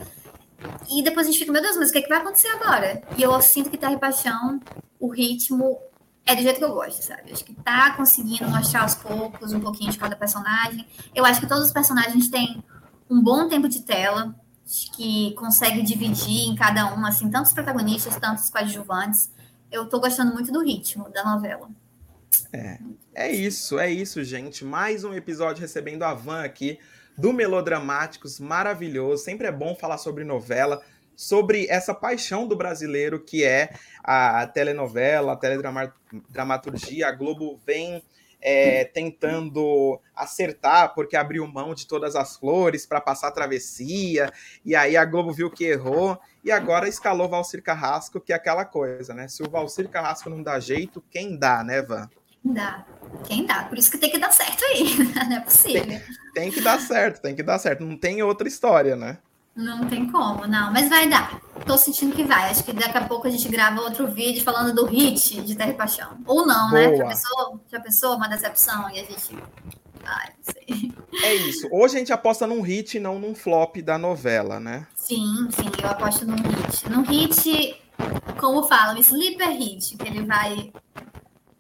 E 0.90 1.04
depois 1.04 1.28
a 1.28 1.32
gente 1.32 1.40
fica, 1.40 1.52
meu 1.52 1.62
Deus, 1.62 1.78
mas 1.78 1.90
o 1.90 1.92
que, 1.92 2.00
é 2.00 2.02
que 2.02 2.10
vai 2.10 2.20
acontecer 2.20 2.48
agora? 2.50 3.02
E 3.18 3.22
eu 3.22 3.42
sinto 3.42 3.70
que 3.70 3.78
Terra 3.78 3.94
e 3.94 4.00
Paixão, 4.00 4.60
o 5.00 5.08
ritmo 5.08 5.80
é 6.26 6.36
do 6.36 6.42
jeito 6.42 6.58
que 6.58 6.64
eu 6.64 6.74
gosto, 6.74 7.04
sabe? 7.04 7.32
Acho 7.32 7.46
que 7.46 7.54
tá 7.54 7.92
conseguindo 7.96 8.50
mostrar 8.50 8.82
aos 8.82 8.96
poucos 8.96 9.54
um 9.54 9.60
pouquinho 9.60 9.92
de 9.92 9.98
cada 9.98 10.16
personagem. 10.16 10.86
Eu 11.14 11.24
acho 11.24 11.40
que 11.40 11.48
todos 11.48 11.66
os 11.66 11.72
personagens 11.72 12.30
têm 12.30 12.64
um 13.10 13.22
bom 13.22 13.48
tempo 13.48 13.70
de 13.70 13.82
tela 13.82 14.36
que 14.96 15.34
consegue 15.36 15.84
dividir 15.84 16.50
em 16.50 16.56
cada 16.56 16.96
um, 16.96 17.06
assim, 17.06 17.30
tantos 17.30 17.54
protagonistas, 17.54 18.16
tantos 18.18 18.50
coadjuvantes. 18.50 19.30
Eu 19.72 19.88
tô 19.88 20.00
gostando 20.00 20.34
muito 20.34 20.52
do 20.52 20.64
ritmo 20.64 21.10
da 21.10 21.24
novela. 21.24 21.70
É, 22.52 22.80
é 23.14 23.32
isso, 23.32 23.80
é 23.80 23.90
isso, 23.90 24.24
gente. 24.24 24.66
Mais 24.66 25.04
um 25.04 25.14
episódio 25.14 25.62
recebendo 25.62 26.04
a 26.04 26.14
Van 26.14 26.44
aqui 26.44 26.80
do 27.18 27.32
Melodramáticos, 27.32 28.40
maravilhoso. 28.40 29.24
Sempre 29.24 29.48
é 29.48 29.52
bom 29.52 29.76
falar 29.76 29.98
sobre 29.98 30.24
novela, 30.24 30.82
sobre 31.16 31.68
essa 31.70 31.94
paixão 31.94 32.48
do 32.48 32.56
brasileiro 32.56 33.24
que 33.24 33.44
é 33.44 33.72
a 34.04 34.46
telenovela, 34.48 35.34
a 35.34 35.38
teledramaturgia. 35.38 37.08
A 37.08 37.12
Globo 37.12 37.60
vem 37.66 38.04
é, 38.42 38.84
tentando 38.86 40.00
acertar, 40.16 40.94
porque 40.94 41.16
abriu 41.16 41.48
mão 41.48 41.74
de 41.74 41.88
todas 41.88 42.16
as 42.16 42.36
flores 42.36 42.86
para 42.86 43.02
passar 43.02 43.30
a 43.30 43.32
travessia, 43.32 44.32
e 44.64 44.76
aí 44.76 44.96
a 44.96 45.04
Globo 45.04 45.34
viu 45.34 45.50
que 45.50 45.66
errou, 45.66 46.20
e 46.44 46.52
agora 46.52 46.88
escalou 46.88 47.28
Valcir 47.28 47.64
Carrasco, 47.64 48.22
que 48.22 48.32
é 48.32 48.36
aquela 48.36 48.64
coisa, 48.64 49.16
né? 49.16 49.28
Se 49.28 49.42
o 49.42 49.50
Valcir 49.50 49.90
Carrasco 49.90 50.30
não 50.30 50.44
dá 50.44 50.60
jeito, 50.60 51.04
quem 51.10 51.36
dá, 51.36 51.64
né, 51.64 51.82
Van? 51.82 52.08
Dá. 52.46 52.86
Quem 53.24 53.46
dá? 53.46 53.64
Por 53.64 53.78
isso 53.78 53.90
que 53.90 53.98
tem 53.98 54.12
que 54.12 54.20
dar 54.20 54.32
certo 54.32 54.64
aí. 54.66 54.96
Não 55.28 55.38
é 55.38 55.40
possível. 55.40 55.84
Tem, 55.84 56.02
tem 56.34 56.52
que 56.52 56.62
dar 56.62 56.80
certo, 56.80 57.22
tem 57.22 57.36
que 57.36 57.44
dar 57.44 57.58
certo. 57.58 57.84
Não 57.84 57.98
tem 57.98 58.22
outra 58.22 58.48
história, 58.48 58.96
né? 58.96 59.18
Não 59.56 59.88
tem 59.88 60.12
como, 60.12 60.46
não. 60.46 60.70
Mas 60.74 60.90
vai 60.90 61.08
dar. 61.08 61.40
tô 61.66 61.78
sentindo 61.78 62.14
que 62.14 62.26
vai. 62.26 62.52
Acho 62.52 62.62
que 62.62 62.74
daqui 62.74 62.98
a 62.98 63.06
pouco 63.06 63.26
a 63.26 63.30
gente 63.30 63.48
grava 63.48 63.80
outro 63.80 64.06
vídeo 64.06 64.44
falando 64.44 64.76
do 64.76 64.86
hit 64.86 65.42
de 65.42 65.56
Terra 65.56 65.70
e 65.70 65.76
Paixão. 65.76 66.18
Ou 66.26 66.46
não, 66.46 66.72
Boa. 66.72 66.82
né? 66.82 66.98
Já 66.98 67.08
pensou? 67.08 67.60
Já 67.72 67.80
pensou 67.80 68.16
uma 68.18 68.28
decepção 68.28 68.90
e 68.90 69.00
a 69.00 69.04
gente. 69.06 69.34
Ai, 70.04 70.30
não 70.38 70.54
sei. 70.54 70.94
É 71.24 71.36
isso. 71.36 71.70
Hoje 71.72 71.96
a 71.96 72.00
gente 72.00 72.12
aposta 72.12 72.46
num 72.46 72.60
hit 72.62 72.98
e 72.98 73.00
não 73.00 73.18
num 73.18 73.34
flop 73.34 73.78
da 73.78 73.98
novela, 73.98 74.60
né? 74.60 74.86
Sim, 74.98 75.48
sim, 75.52 75.72
eu 75.82 75.90
aposto 75.90 76.26
num 76.26 76.36
hit. 76.36 76.90
Num 76.90 77.04
hit, 77.04 77.82
como 78.38 78.64
falam, 78.64 78.98
sleeper 78.98 79.52
hit, 79.52 79.96
que 79.96 80.06
ele 80.06 80.26
vai 80.26 80.74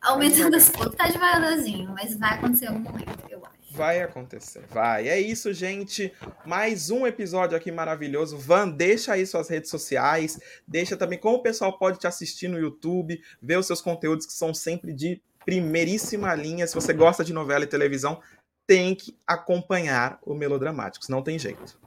aumentando 0.05 0.55
as 0.55 0.69
coisas. 0.69 0.95
Tá 0.95 1.07
devagarzinho, 1.07 1.89
mas 1.89 2.17
vai 2.17 2.35
acontecer 2.35 2.65
em 2.65 2.67
algum 2.69 2.79
momento, 2.79 3.23
eu 3.29 3.43
acho. 3.45 3.55
Vai 3.71 4.01
acontecer, 4.01 4.63
vai. 4.69 5.09
É 5.09 5.19
isso, 5.19 5.51
gente. 5.51 6.13
Mais 6.45 6.89
um 6.89 7.05
episódio 7.05 7.57
aqui 7.57 7.71
maravilhoso. 7.71 8.37
Van, 8.37 8.69
deixa 8.69 9.13
aí 9.13 9.25
suas 9.25 9.49
redes 9.49 9.69
sociais. 9.69 10.39
Deixa 10.65 10.95
também 10.95 11.19
como 11.19 11.37
o 11.37 11.41
pessoal 11.41 11.77
pode 11.77 11.99
te 11.99 12.07
assistir 12.07 12.47
no 12.47 12.57
YouTube, 12.57 13.21
ver 13.41 13.57
os 13.57 13.67
seus 13.67 13.81
conteúdos 13.81 14.25
que 14.25 14.33
são 14.33 14.53
sempre 14.53 14.93
de 14.93 15.21
primeiríssima 15.43 16.33
linha. 16.33 16.65
Se 16.65 16.73
você 16.73 16.93
gosta 16.93 17.23
de 17.23 17.33
novela 17.33 17.65
e 17.65 17.67
televisão, 17.67 18.21
tem 18.65 18.95
que 18.95 19.17
acompanhar 19.27 20.19
o 20.23 20.33
Melodramáticos. 20.33 21.09
Não 21.09 21.21
tem 21.21 21.37
jeito. 21.37 21.77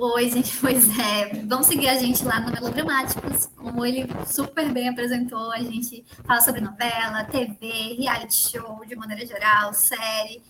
Oi, 0.00 0.30
gente, 0.30 0.56
pois 0.60 0.88
é. 0.96 1.42
Vamos 1.44 1.66
seguir 1.66 1.88
a 1.88 1.98
gente 1.98 2.24
lá 2.24 2.38
no 2.40 2.52
Melodramáticos. 2.52 3.46
Como 3.56 3.84
ele 3.84 4.06
super 4.26 4.70
bem 4.70 4.88
apresentou, 4.88 5.50
a 5.52 5.58
gente 5.58 6.04
fala 6.24 6.40
sobre 6.40 6.60
novela, 6.60 7.24
TV, 7.24 7.96
reality 7.98 8.50
show, 8.50 8.80
de 8.86 8.94
maneira 8.94 9.26
geral, 9.26 9.74
série, 9.74 10.40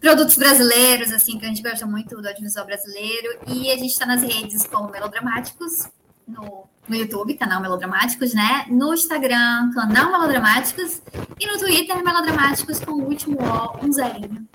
produtos 0.00 0.36
brasileiros, 0.36 1.12
assim, 1.12 1.38
que 1.38 1.44
a 1.44 1.48
gente 1.48 1.62
gosta 1.62 1.86
muito 1.86 2.20
do 2.20 2.26
audiovisual 2.26 2.66
brasileiro. 2.66 3.38
E 3.46 3.70
a 3.70 3.76
gente 3.76 3.92
está 3.92 4.04
nas 4.04 4.22
redes 4.22 4.66
como 4.66 4.90
Melodramáticos, 4.90 5.88
no, 6.26 6.64
no 6.88 6.96
YouTube, 6.96 7.34
canal 7.34 7.60
Melodramáticos, 7.60 8.34
né? 8.34 8.66
No 8.68 8.92
Instagram, 8.94 9.70
canal 9.74 10.10
Melodramáticos. 10.10 11.00
E 11.38 11.46
no 11.46 11.56
Twitter, 11.56 12.02
Melodramáticos, 12.02 12.80
com 12.80 12.92
o 12.92 13.04
último 13.04 13.38
O, 13.40 13.86
um 13.86 13.92
zerinho. 13.92 14.48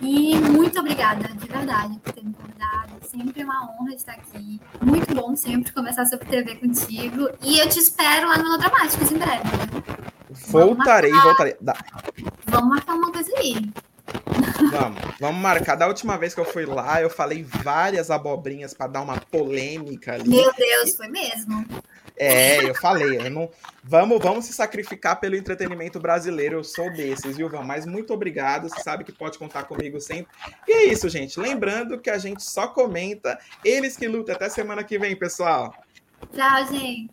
E 0.00 0.36
muito 0.36 0.78
obrigada, 0.78 1.26
de 1.26 1.46
verdade, 1.48 1.98
por 1.98 2.12
ter 2.12 2.24
me 2.24 2.32
convidado. 2.32 2.57
Sempre 3.18 3.42
uma 3.42 3.72
honra 3.72 3.94
estar 3.94 4.12
aqui. 4.12 4.60
Muito 4.80 5.12
bom 5.12 5.34
sempre 5.34 5.72
conversar 5.72 6.06
sobre 6.06 6.28
TV 6.28 6.54
contigo. 6.54 7.28
E 7.42 7.58
eu 7.58 7.68
te 7.68 7.80
espero 7.80 8.28
lá 8.28 8.38
no 8.38 8.44
Melodramáticos 8.44 9.10
em 9.10 9.18
breve. 9.18 9.42
Voltarei, 10.46 11.10
voltarei. 11.10 11.56
Vamos 12.46 12.68
marcar 12.68 12.94
uma 12.94 13.10
coisa 13.10 13.36
aí. 13.38 13.56
Vamos, 14.70 15.00
vamos 15.18 15.42
marcar. 15.42 15.74
Da 15.74 15.88
última 15.88 16.16
vez 16.16 16.32
que 16.32 16.40
eu 16.40 16.44
fui 16.44 16.64
lá, 16.64 17.02
eu 17.02 17.10
falei 17.10 17.42
várias 17.42 18.08
abobrinhas 18.08 18.72
para 18.72 18.86
dar 18.86 19.00
uma 19.00 19.18
polêmica 19.18 20.14
ali. 20.14 20.28
Meu 20.28 20.52
Deus, 20.54 20.94
foi 20.96 21.08
mesmo. 21.08 21.66
É, 22.18 22.64
eu 22.68 22.74
falei, 22.74 23.18
eu 23.18 23.30
não... 23.30 23.50
vamos, 23.82 24.18
vamos 24.20 24.44
se 24.44 24.52
sacrificar 24.52 25.20
pelo 25.20 25.36
entretenimento 25.36 26.00
brasileiro. 26.00 26.56
Eu 26.56 26.64
sou 26.64 26.92
desses, 26.92 27.36
viu, 27.36 27.48
Van? 27.48 27.62
Mas 27.62 27.86
muito 27.86 28.12
obrigado. 28.12 28.68
Você 28.68 28.82
sabe 28.82 29.04
que 29.04 29.12
pode 29.12 29.38
contar 29.38 29.64
comigo 29.64 30.00
sempre. 30.00 30.32
E 30.66 30.72
é 30.72 30.84
isso, 30.84 31.08
gente. 31.08 31.38
Lembrando 31.38 31.98
que 31.98 32.10
a 32.10 32.18
gente 32.18 32.42
só 32.42 32.68
comenta 32.68 33.38
eles 33.64 33.96
que 33.96 34.08
lutam. 34.08 34.34
Até 34.34 34.48
semana 34.48 34.82
que 34.84 34.98
vem, 34.98 35.16
pessoal. 35.16 35.74
Tchau, 36.32 36.66
gente. 36.66 37.10